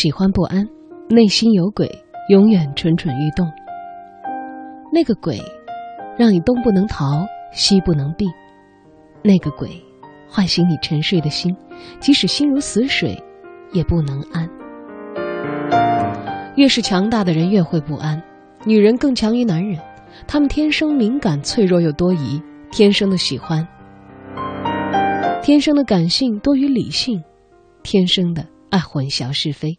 [0.01, 0.67] 喜欢不安，
[1.11, 1.87] 内心有鬼，
[2.31, 3.47] 永远蠢蠢欲动。
[4.91, 5.39] 那个鬼，
[6.19, 8.25] 让你东不能逃，西不能避。
[9.23, 9.69] 那个鬼，
[10.27, 11.55] 唤醒你沉睡的心，
[12.01, 13.23] 即使心如死水，
[13.75, 14.49] 也不能安。
[16.57, 18.23] 越是强大的人，越会不安。
[18.65, 19.79] 女人更强于男人，
[20.27, 22.41] 他们天生敏感、脆弱又多疑，
[22.73, 23.69] 天生的喜欢。
[25.43, 27.23] 天生的感性多于理性，
[27.83, 29.79] 天生的爱混淆是非。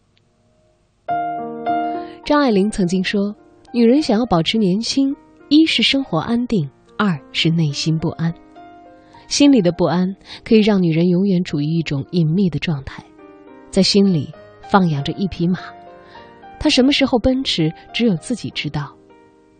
[2.23, 3.35] 张爱玲曾经说
[3.73, 5.15] ：“女人想要保持年轻，
[5.49, 8.31] 一是生活安定，二是内心不安。
[9.27, 13.03] 心里的不安可以让女人永远处于一种隐秘的状态，
[13.71, 14.29] 在心里
[14.69, 15.59] 放养着一匹马，
[16.59, 18.83] 她什么时候奔驰，只有自己知道；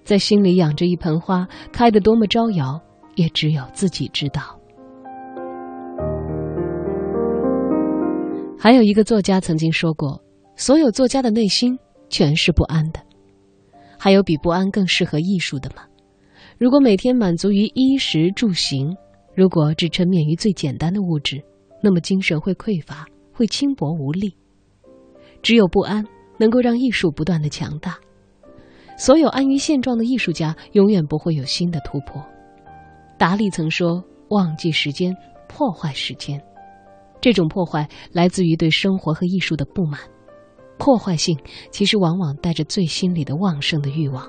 [0.03, 2.79] 在心里养着一盆花，开得多么招摇，
[3.15, 4.41] 也只有自己知道。”
[8.59, 10.21] 还有一个作家曾经说过
[10.55, 11.75] ：“所有作家的内心
[12.11, 12.99] 全是不安的。”
[13.97, 15.83] 还有比不安更适合艺术的吗？
[16.57, 18.95] 如果每天满足于衣食住行，
[19.33, 21.41] 如果只沉湎于最简单的物质，
[21.81, 24.35] 那么精神会匮乏，会轻薄无力。
[25.41, 26.05] 只有不安
[26.37, 27.97] 能够让艺术不断的强大。
[28.97, 32.23] 所有安于现状的艺术家永远不会有新的突破。
[33.17, 35.15] 达利曾说：“忘记时间，
[35.47, 36.39] 破坏时间。”
[37.21, 39.99] 这种破坏来自于对生活和艺术的不满，
[40.83, 41.37] 破坏性
[41.69, 44.27] 其实往往带着最心里的旺盛的欲望。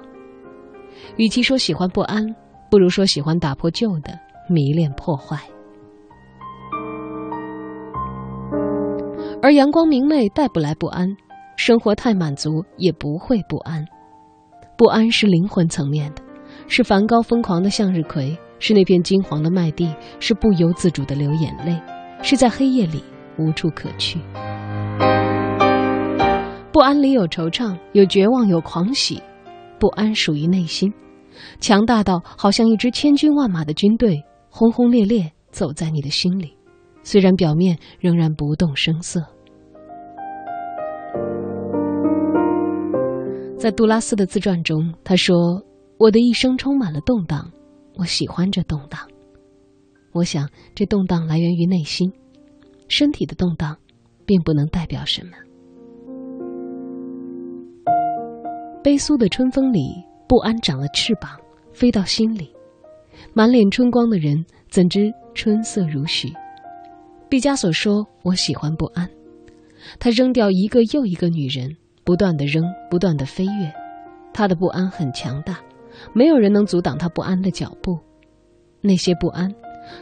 [1.16, 2.22] 与其说喜欢不安，
[2.70, 4.12] 不如说喜欢打破旧的，
[4.50, 5.38] 迷恋破坏。
[9.40, 11.08] 而阳光明媚带不来不安，
[11.56, 13.82] 生活太满足也不会不安。
[14.76, 16.22] 不安是灵魂层面的，
[16.68, 19.88] 是梵高疯狂的向日葵，是那片金黄的麦地，
[20.20, 21.80] 是不由自主的流眼泪。
[22.22, 23.02] 是在黑夜里
[23.38, 24.20] 无处可去，
[26.82, 29.22] 不安里有惆怅，有绝望，有狂喜。
[29.78, 30.92] 不安属于内心，
[31.60, 36.56] 强大到好像一支千军万马的军队，轰轰烈烈走在你的心里，
[37.04, 39.24] 虽然表面仍然不动声色。
[43.56, 45.62] 在杜拉斯的自传中，他说
[46.00, 47.48] ：“我的一生充满了动荡，
[47.96, 48.98] 我喜欢这动荡。”
[50.10, 52.12] 我想，这动荡来源于内心，
[52.88, 53.76] 身体的动荡，
[54.26, 55.30] 并不能代表什么。
[58.82, 59.94] 悲苏的春风里，
[60.28, 61.38] 不安长了翅膀，
[61.72, 62.52] 飞到心里。
[63.32, 66.32] 满脸春光的人，怎知春色如许？
[67.28, 69.08] 毕加索说：“我喜欢不安。”
[70.00, 73.72] 他扔掉一个又一个女人，不断的扔，不断的飞跃。
[74.34, 75.60] 他的不安很强大，
[76.12, 77.96] 没有人能阻挡他不安的脚步。
[78.80, 79.54] 那些不安。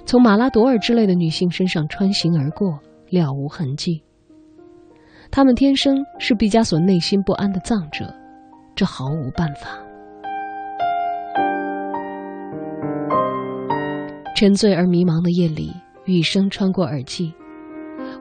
[0.06, 2.78] 从马拉多尔之类的女性身上穿行而过，
[3.10, 4.02] 了无痕迹。
[5.30, 8.14] 她们天生是毕加索内心不安的藏者，
[8.74, 9.68] 这毫无办法。
[14.36, 15.72] 沉醉而迷茫的夜里，
[16.06, 17.34] 雨声穿过耳际。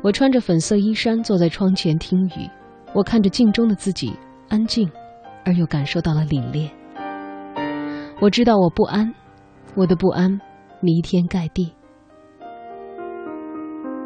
[0.04, 2.50] 我穿着粉色衣衫，坐在窗前听雨。
[2.94, 4.14] 我看着镜中的自己，
[4.50, 4.90] 安静，
[5.46, 6.70] 而又感受到了凛冽。
[8.22, 9.14] 我知道我不安，
[9.76, 10.40] 我的不安。
[10.82, 11.74] 弥天盖地，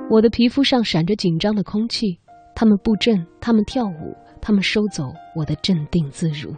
[0.09, 2.19] 我的皮肤上闪着紧张的空气，
[2.55, 6.53] 他们布阵，他们跳舞，他们收走我的镇定自如。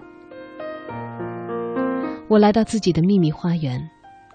[2.27, 3.79] 我来到自己的秘密花园，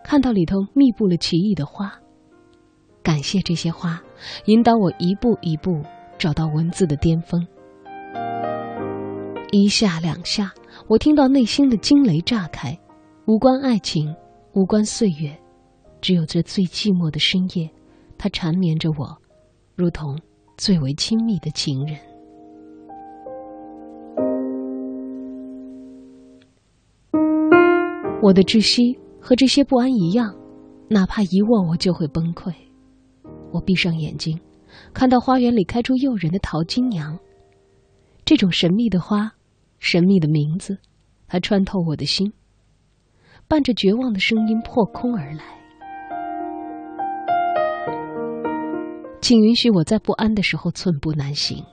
[0.04, 1.92] 看到里头密布了奇异的花。
[3.02, 4.00] 感谢这些花，
[4.44, 5.82] 引导我一步一步
[6.16, 7.44] 找到文字的巅峰。
[9.50, 10.52] 一下两下，
[10.86, 12.78] 我听到内心的惊雷炸开，
[13.26, 14.14] 无关爱情，
[14.52, 15.36] 无关岁月。
[16.00, 17.68] 只有这最寂寞的深夜，
[18.16, 19.18] 它缠绵着我，
[19.74, 20.16] 如同
[20.56, 21.98] 最为亲密的情人。
[28.22, 30.34] 我的窒息和这些不安一样，
[30.88, 32.52] 哪怕一握我就会崩溃。
[33.50, 34.38] 我闭上眼睛，
[34.92, 37.18] 看到花园里开出诱人的桃金娘。
[38.26, 39.32] 这种神秘的花，
[39.78, 40.78] 神秘的名字，
[41.26, 42.30] 它穿透我的心，
[43.48, 45.42] 伴着绝望的声音破空而来。
[49.22, 51.64] 请允许我在不安的时候寸步难行，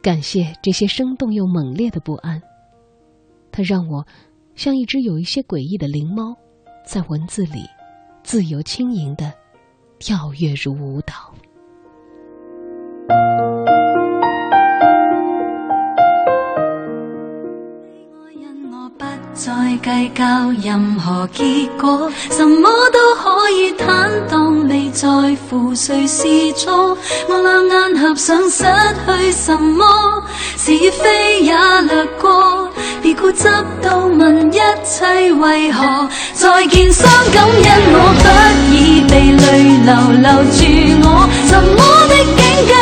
[0.00, 2.40] 感谢这些生动又猛烈的不安，
[3.50, 4.06] 它让我
[4.54, 6.36] 像一只有一些诡异的灵猫，
[6.86, 7.64] 在文字里
[8.22, 9.32] 自由轻盈的
[9.98, 11.34] 跳跃如舞蹈。
[19.44, 19.52] 再
[19.82, 20.24] 计较
[20.62, 25.06] 任何结果，什么都可以坦荡，未在
[25.50, 26.96] 乎谁是错。
[27.28, 29.84] 我两眼合上，失去什么？
[30.56, 32.70] 是非也掠过，
[33.02, 33.46] 别固执
[33.82, 36.08] 到问一切为何。
[36.32, 38.26] 再见伤感，因我不
[38.74, 39.12] 已被
[39.44, 39.46] 泪
[39.84, 39.92] 流
[40.22, 40.56] 留住
[41.06, 41.76] 我，什么
[42.08, 42.72] 的境界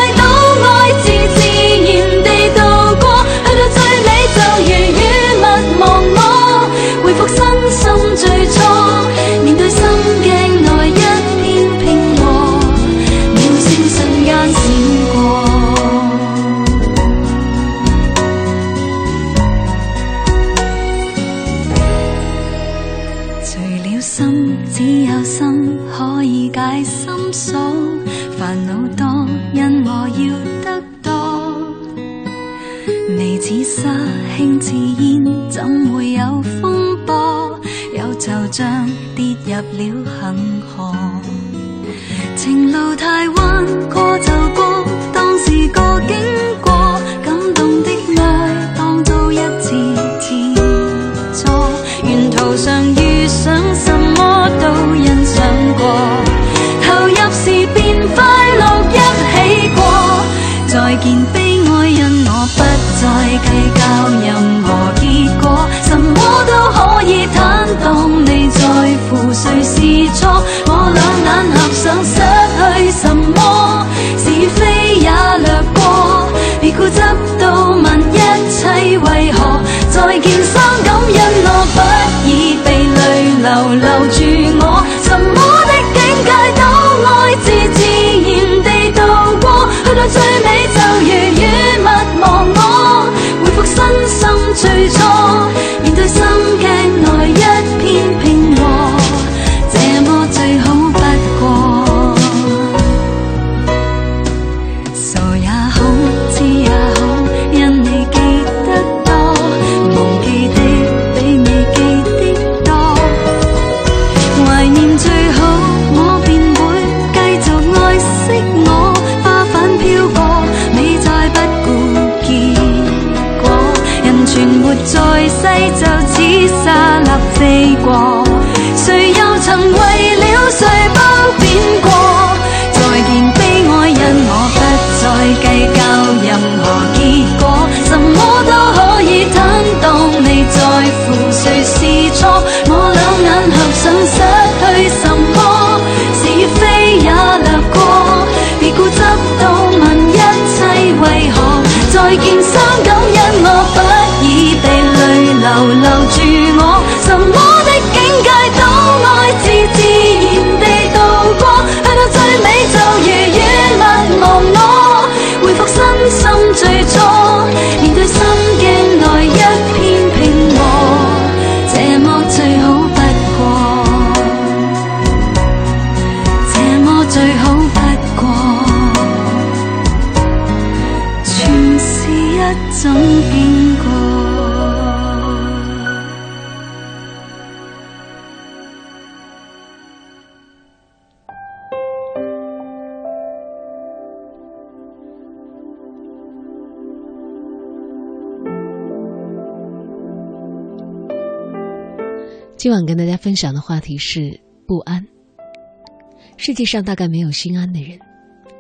[206.53, 207.99] 世界上大概没有心安的人，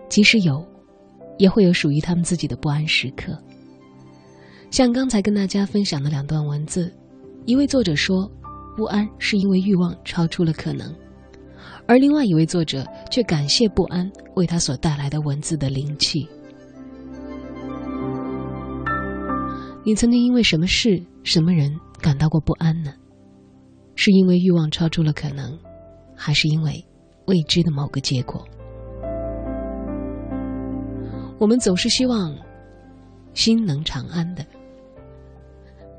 [0.08, 0.66] 即使有，
[1.36, 3.38] 也会有属于他们自己的不安时刻。
[4.70, 6.90] 像刚才跟大家分享的两段文字，
[7.44, 8.26] 一位作者说，
[8.78, 10.90] 不安是因为欲望超出了可能，
[11.86, 16.26] 而另外一位作者却感谢不安为他所带来的文字的灵气。
[19.84, 21.70] 你曾经因为什么事、什么人
[22.00, 22.94] 感到过不安呢？
[23.96, 25.58] 是因为欲望超出了可能，
[26.16, 26.82] 还是因为
[27.26, 28.44] 未知的某个结果？
[31.38, 32.36] 我们总是希望
[33.34, 34.44] 心能长安的。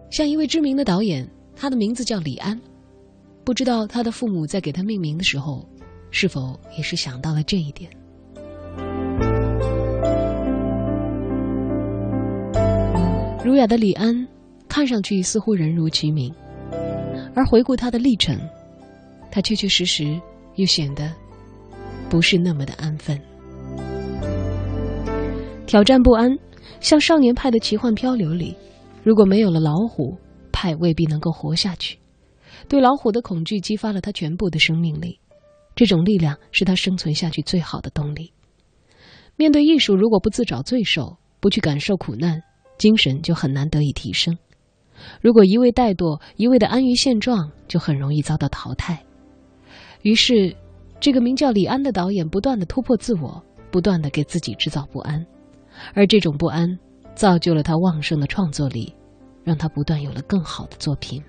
[0.10, 2.60] 像一位知名的导演，他的名字叫李安，
[3.44, 5.68] 不知道他的父母在给他命名的时候，
[6.12, 7.90] 是否也是想到了这一点？
[13.44, 14.28] 儒雅的李安，
[14.70, 16.34] 看上去似乎人如其名。
[17.36, 18.40] 而回顾他的历程，
[19.32, 20.22] 他确确实实
[20.56, 21.12] 又显得
[22.10, 23.20] 不是那么的安分。
[25.66, 26.30] 挑战不安，
[26.80, 28.56] 像少年派的奇幻漂流里，
[29.04, 30.16] 如果没有了老虎，
[30.52, 31.98] 派未必能够活下去。
[32.68, 35.20] 对老虎的恐惧激发了他全部的生命力，
[35.76, 38.32] 这种力量是他生存下去最好的动力。
[39.36, 42.40] 面对艺术，如果不自找罪受，不去感受苦难，
[42.78, 44.38] 精神就很难得以提升。
[45.22, 49.04] 如果一味怠惰，一味的安于现状，就很容易遭到淘汰。
[50.04, 50.56] 于是，
[51.00, 55.26] 这个名叫李安的导演不断的突破自我，不断的给自己制造不安，
[55.94, 56.68] 而这种不安
[57.16, 58.94] 造就了他旺盛的创作力，
[59.44, 61.24] 让他不断有了更好的作品。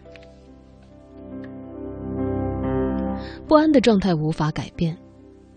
[3.47, 4.97] 不安的状态无法改变，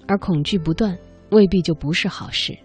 [0.07, 0.95] 而恐惧不断
[1.31, 2.55] 未必就不是好事。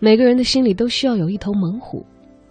[0.00, 2.06] 每个人的心里都需要有一头猛虎。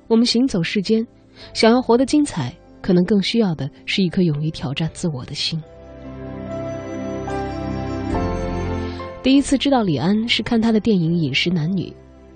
[0.07, 1.05] 我们行走世间，
[1.53, 5.61] 想要活得精彩，可能更需要的是一颗勇于挑战自我的心。
[9.23, 11.83] 第一次知道李安是看他的电影《饮食男女》，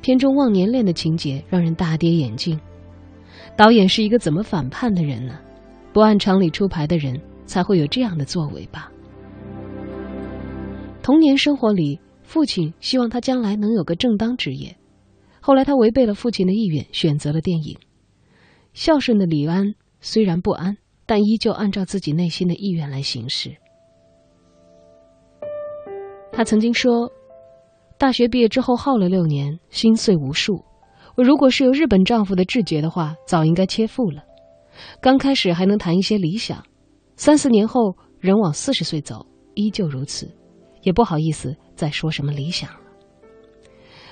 [0.01, 2.57] 片中忘年恋的情节让人大跌眼镜。
[3.57, 5.37] 导演是一个怎么反叛的人呢？
[5.91, 8.89] 不按常理出牌的人才会有这样的作为吧。
[11.03, 14.73] 童年生活里，父亲希望他将来能有个正当职业，
[15.41, 17.77] 后来他违背了父亲的意愿，选择了电影。
[18.73, 23.57] 孝顺的李安虽然不安，但依旧按照自己内心的意愿来行事。
[26.37, 27.11] 他曾经说
[27.97, 30.63] ：“大学毕业之后耗了六年，心碎无数。
[31.15, 34.23] 我如果是有日本丈夫的志觉的话，早应该切腹了。
[35.01, 36.63] 刚开始还能谈一些理想，
[37.15, 40.31] 三四年后人往四十岁走，依旧如此。”
[40.83, 42.79] 也不好意思再说什么理想了。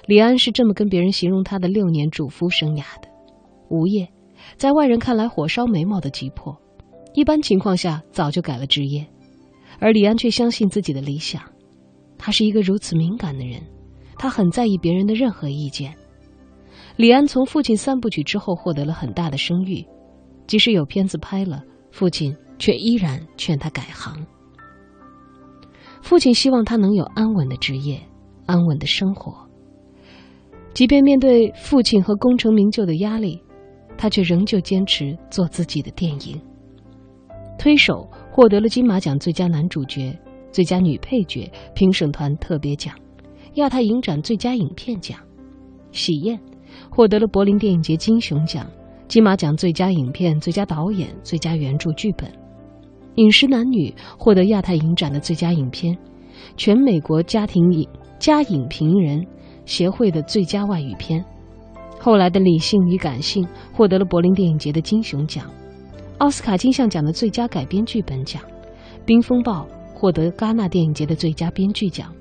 [0.07, 3.07] 李安是这么跟别人形容他的六年主夫生涯的：
[3.69, 4.09] 无业，
[4.57, 6.59] 在外人看来火烧眉毛的急迫，
[7.13, 9.05] 一般情况下早就改了职业，
[9.79, 11.39] 而李安却相信自己的理想。
[12.25, 13.61] 他是一个如此敏感的人，
[14.17, 15.93] 他很在意别人的任何意见。
[16.95, 19.85] 李安从父亲三部曲之后获得了很大的声誉，
[20.47, 21.61] 即使有片子拍了，
[21.91, 24.25] 父亲却依然劝他改行。
[26.01, 28.01] 父亲希望他能有安稳的职业，
[28.47, 29.47] 安稳的生活。
[30.73, 33.39] 即便面对父亲和功成名就的压力，
[33.99, 36.41] 他却仍旧坚持做自己的电影。
[37.59, 40.11] 推手获得了金马奖最佳男主角、
[40.55, 42.95] 最佳女配角评审团特别奖、
[43.55, 45.19] 亚太影展最佳影片奖。
[45.91, 46.39] 喜宴
[46.89, 48.65] 获得了柏林电影节金熊奖、
[49.05, 52.29] 金马奖最佳影片、最佳导演、最佳原著剧本。
[53.15, 55.93] 《饮食男女》获得亚太影展的最佳影片，
[56.55, 57.85] 全美国家庭影
[58.17, 59.27] 家影评人
[59.65, 61.21] 协会的最佳外语片。
[61.99, 65.51] 后来的《理性与感性》获得了柏林电影节的金熊奖，
[66.19, 68.41] 奥斯卡金像奖的最佳改编剧本奖，
[69.05, 69.63] 《冰风暴》
[69.95, 72.13] 获得戛纳电影节的最佳编剧奖。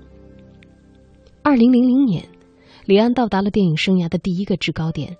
[1.42, 2.26] 二零零零年，
[2.86, 5.14] 李安到达了电影生涯的第一个制高点，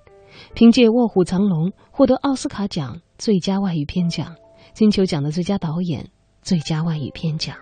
[0.54, 4.34] 凭借《卧虎藏龙》获得奥斯卡奖最佳外语片奖。
[4.72, 6.08] 金球奖的最佳导演、
[6.42, 7.54] 最佳外语片奖。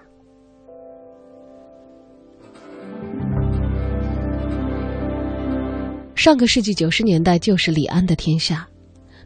[6.14, 8.68] 上个世纪九十年代就是李安的天下，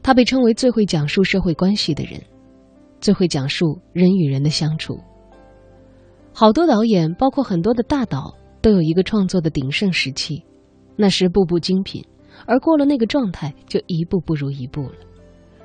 [0.02, 2.20] 他被称为最会讲述社会关系的人，
[3.00, 4.98] 最会讲述人与人的相处。
[6.38, 10.44] 好多导演，包括很多的大导，都有一个创作的鼎盛时期，
[10.94, 12.04] 那时步步精品，
[12.44, 14.92] 而过了那个状态，就一步不如一步了。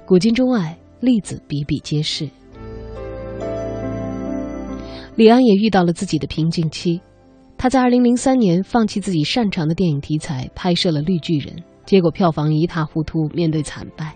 [0.07, 0.77] 古今中外。
[1.01, 2.29] 例子比比皆是。
[5.15, 7.01] 李安也遇到了自己的瓶颈期，
[7.57, 11.55] 他在二零零三年放弃自己擅长的电影题材，拍摄了《绿巨人》，
[11.87, 14.15] 结果票房一塌糊涂，面对惨败。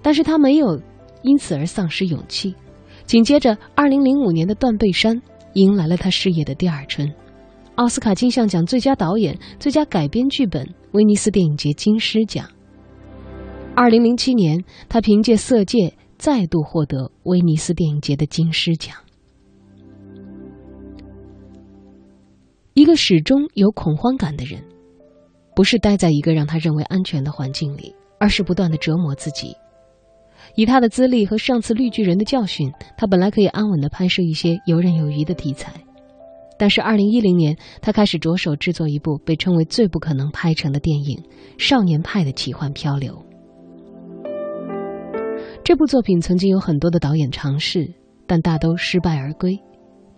[0.00, 0.80] 但是他没有
[1.22, 2.54] 因此而丧失勇气。
[3.04, 5.16] 紧接着，二零零五年的《断背山》
[5.60, 7.12] 迎来了他事业的第二春，
[7.76, 12.48] 奥斯卡金像奖最佳导演、最佳改编剧本、威尼斯电影节金狮奖。
[13.74, 15.78] 二零零七年，他凭借《色戒》
[16.16, 18.96] 再度获得威尼斯电影节的金狮奖。
[22.74, 24.62] 一个始终有恐慌感的人，
[25.54, 29.56] 不是待在一个让他认为安全的环境里，而是不断的折磨自己。
[30.58, 35.72] 以他的资历和上次绿巨人的教训，他本来可以安稳的拍摄一些游刃有余的题材，
[36.58, 41.16] 但是二零一零年，他开始着手制作一部被称为最不可能拍成的电影
[41.58, 43.12] 《少年派的奇幻漂流》。
[45.62, 47.94] 这部作品曾经有很多的导演尝试，
[48.26, 49.60] 但大都失败而归。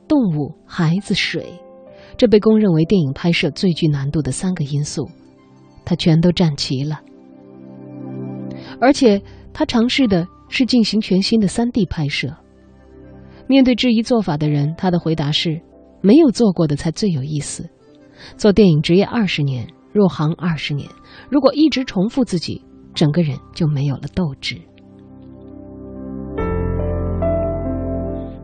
[0.08, 1.52] 动物、孩子、水，
[2.16, 5.06] 这被公认为电影拍摄最具难度的三个因素，
[5.84, 6.98] 他全都占齐了。
[8.80, 9.20] 而且
[9.52, 12.35] 他尝试的是进行全新的三 D 拍摄。
[13.47, 15.60] 面对质疑做法的人，他的回答是：
[16.01, 17.68] 没有做过的才最有意思。
[18.36, 20.89] 做电影职业二十年，入行二十年，
[21.31, 22.64] 如果一直重复自己，
[22.94, 24.56] 整个人就没有了斗志。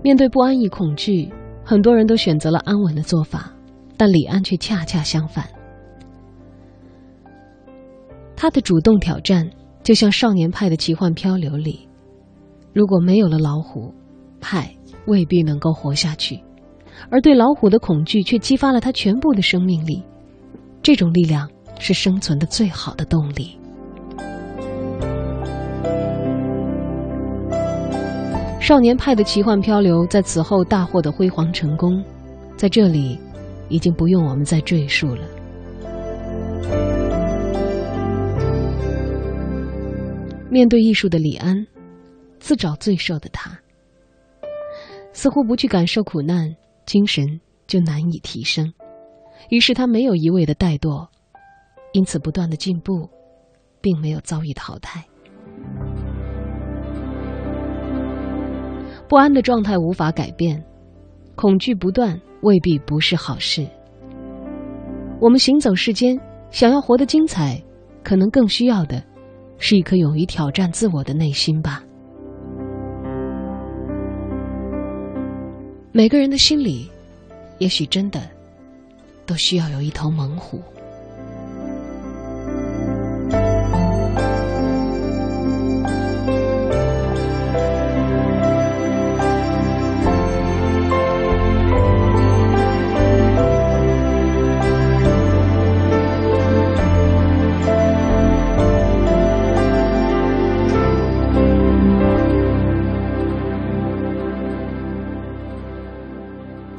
[0.03, 1.33] 面对不安与恐惧，
[1.65, 3.53] 很多人都选择了安稳的做法，
[3.97, 5.45] 但李安却恰恰相反。
[8.37, 9.51] 他的主动挑战，
[9.87, 11.89] 就像少年派的奇幻漂流里，
[12.73, 13.95] 如果没有了老虎，
[14.41, 14.69] 派
[15.07, 16.43] 未必能够活下去，
[17.09, 20.03] 而对老虎的恐惧却激发了他全部的生命力。
[20.83, 21.49] 这种力量
[21.79, 23.57] 是生存的最好的动力。
[28.61, 32.03] 少年派的奇幻漂流在此后大获得辉煌成功，
[32.57, 33.17] 在这里
[33.69, 35.23] 已经不用我们再赘述了。
[40.57, 41.67] 面对艺术的李安，
[42.39, 43.51] 自找罪受的他，
[45.13, 46.57] 似乎不去感受苦难，
[46.87, 48.73] 精神就难以提升。
[49.51, 51.07] 于是他没有一味的怠惰，
[51.93, 53.07] 因此不断的进步，
[53.83, 55.05] 并没有遭遇淘汰。
[59.07, 60.65] 不安的状态无法改变，
[61.35, 63.67] 恐惧不断未必不是好事。
[65.21, 66.19] 我们行走世间，
[66.51, 67.63] 想要活得精彩，
[68.03, 69.05] 可能更需要的
[69.59, 71.83] 是一颗勇于挑战自我的内心吧。
[75.93, 76.91] 每个人的心里，
[77.59, 78.21] 也许真的
[79.25, 80.61] 都需要有一头猛虎。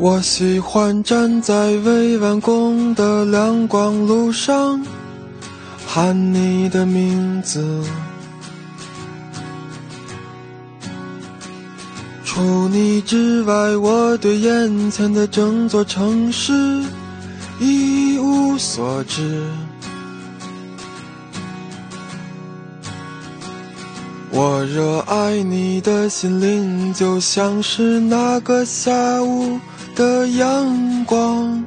[0.10, 4.82] 我喜欢站在未完工的亮光路上，
[5.86, 7.84] 喊你的名字。
[12.24, 16.54] 除你之外，我对眼前的整座城市
[17.60, 19.44] 一无所知。
[24.32, 29.60] 我热爱你的心灵，就像是那个下午。
[29.98, 31.66] 的阳光，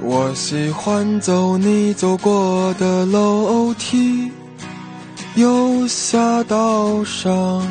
[0.00, 4.30] 我喜欢走你走过的楼梯，
[5.34, 7.66] 又下道上，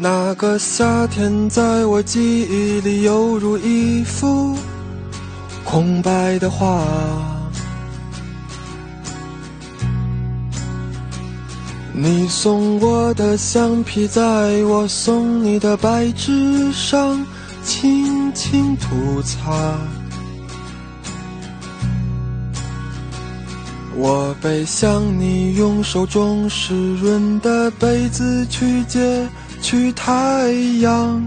[0.00, 4.56] 那个夏天在我记忆里犹如一幅。
[5.70, 6.82] 空白的画，
[11.92, 14.22] 你送我的橡皮，在
[14.64, 17.22] 我送你的白纸上
[17.62, 19.76] 轻轻涂擦。
[23.94, 29.28] 我背向你，用手中湿润的被子去接
[29.60, 30.50] 去太
[30.80, 31.22] 阳。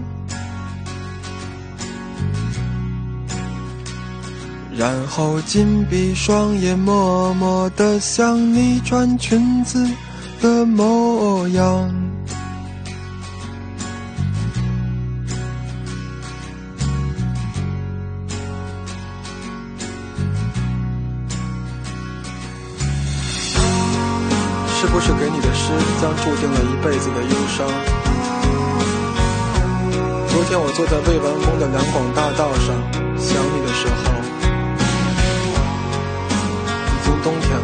[4.82, 9.88] 然后紧闭双眼，默默地想你穿裙子
[10.40, 11.88] 的模样。
[24.80, 27.68] 是不是给你的诗将注定了一辈子的忧伤？
[30.26, 32.74] 昨天我坐在未完工的两广大道上，
[37.22, 37.62] 冬天了，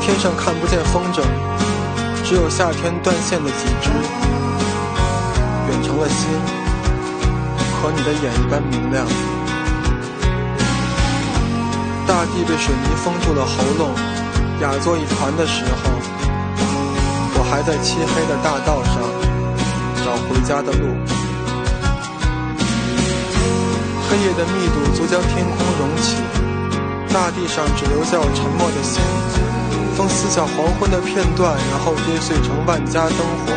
[0.00, 1.22] 天上看不见风筝，
[2.24, 3.90] 只有夏天断线的几只，
[5.68, 6.30] 远成了星，
[7.80, 9.04] 和你的眼一般明亮。
[12.06, 13.90] 大地被水泥封住了喉咙，
[14.60, 15.81] 哑作一团的时候。
[17.52, 18.94] 还在漆黑的大道上
[20.02, 20.88] 找回家的路，
[24.08, 26.16] 黑夜的密度足将天空融起，
[27.12, 29.02] 大地上只留下我沉默的心。
[29.94, 33.52] 风撕下黄昏的片段，然后跌碎成万家灯火。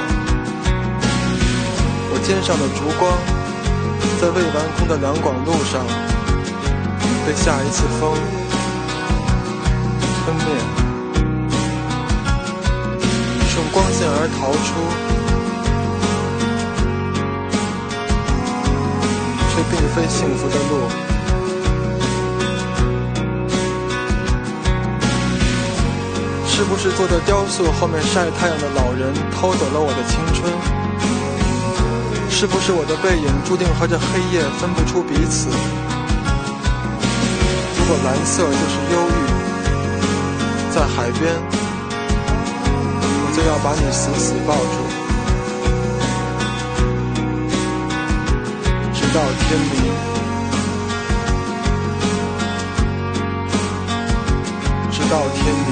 [2.12, 3.10] 我肩上的烛光，
[4.20, 5.82] 在未完工的两广路上，
[7.26, 8.12] 被下一次风
[10.26, 10.85] 吞灭。
[13.76, 14.80] 光线而逃出，
[19.52, 20.88] 却并非幸福的路。
[26.48, 30.50] 是不是坐在雕塑后面晒太阳的老人偷走了我的青春？
[32.30, 35.50] 是不是我的背影注定和这黑夜分不出彼此？
[37.78, 39.28] 如果蓝色就是忧郁，
[40.74, 41.36] 在海边，
[43.36, 44.60] 就要把你死死抱住，
[48.94, 49.74] 直到天明，
[54.90, 55.66] 直到天明。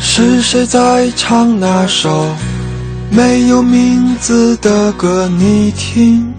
[0.00, 2.34] 是谁在唱那首
[3.08, 5.28] 没有名字的歌？
[5.28, 6.34] 你听，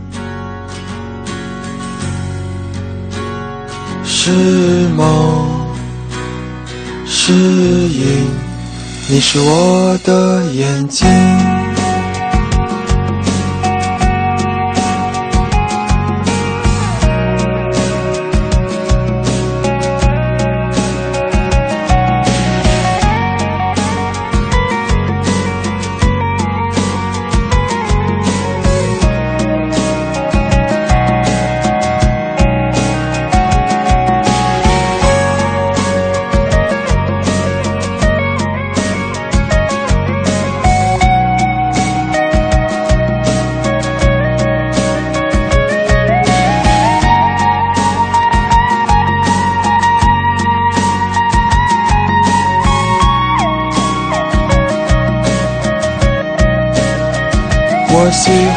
[4.22, 4.32] 是
[4.98, 5.48] 梦，
[7.06, 8.28] 是影，
[9.08, 11.49] 你是我的眼睛。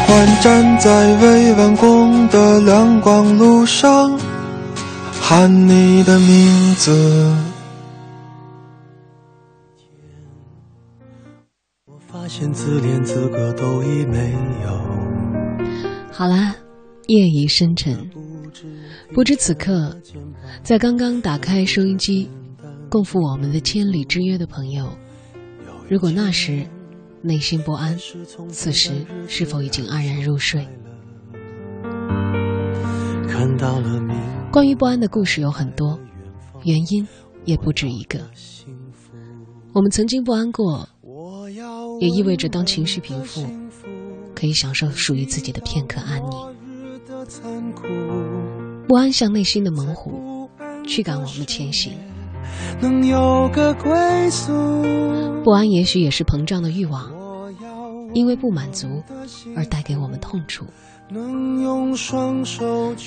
[0.05, 4.17] 欢站在未完工的亮光路上，
[5.19, 7.35] 喊你的名字。
[11.85, 14.31] 我发现自怜资格都已没
[14.63, 14.69] 有。
[16.11, 16.55] 好啦，
[17.07, 17.97] 夜已深沉，
[19.13, 19.97] 不知此刻，
[20.61, 22.29] 在刚刚打开收音机，
[22.89, 24.87] 共赴我们的千里之约的朋友，
[25.89, 26.65] 如果那时
[27.25, 27.97] 内心不安，
[28.49, 28.91] 此时
[29.29, 30.67] 是否已经安然入睡？
[33.29, 34.01] 看到了
[34.51, 35.97] 关于不安的故事有很多，
[36.65, 37.07] 原因
[37.45, 38.19] 也不止一个。
[39.71, 40.87] 我们曾经不安过，
[42.01, 43.47] 也意味着当情绪平复，
[44.35, 46.29] 可以享受属于自己的片刻安宁。
[48.85, 50.49] 不安像内心的猛虎，
[50.85, 51.93] 驱赶我们前行。
[52.79, 54.51] 能有个归宿。
[55.43, 57.11] 不安也许也是膨胀的欲望，
[58.13, 59.03] 因为不满足
[59.55, 60.65] 而带给我们痛楚。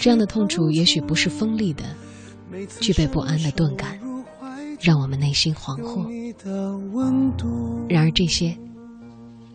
[0.00, 1.84] 这样的痛楚也许不是锋利的，
[2.80, 3.98] 具备不安的钝感，
[4.80, 6.06] 让我们内心惶惑。
[7.88, 8.56] 然而这些，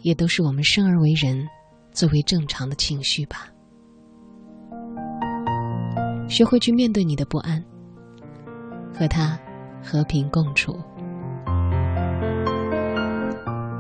[0.02, 1.48] 也都是我们生而为人
[1.92, 3.48] 最为正常的情绪吧。
[6.28, 7.64] 学会去面对你的不安，
[8.98, 9.40] 和他
[9.84, 10.80] 和平共处。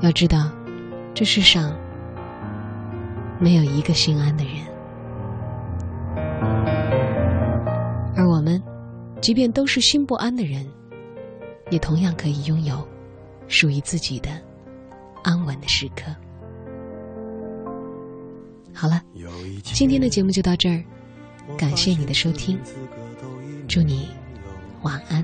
[0.01, 0.51] 要知道，
[1.13, 1.77] 这世上
[3.39, 4.53] 没有一个心安的人，
[8.15, 8.61] 而我们，
[9.21, 10.67] 即便都是心不安的人，
[11.69, 12.75] 也同样可以拥有
[13.47, 14.29] 属于自己的
[15.23, 16.11] 安稳的时刻。
[18.73, 19.03] 好了，
[19.63, 20.83] 今天的节目就到这儿，
[21.55, 22.59] 感谢你的收听，
[23.67, 24.09] 祝你
[24.81, 25.23] 晚安。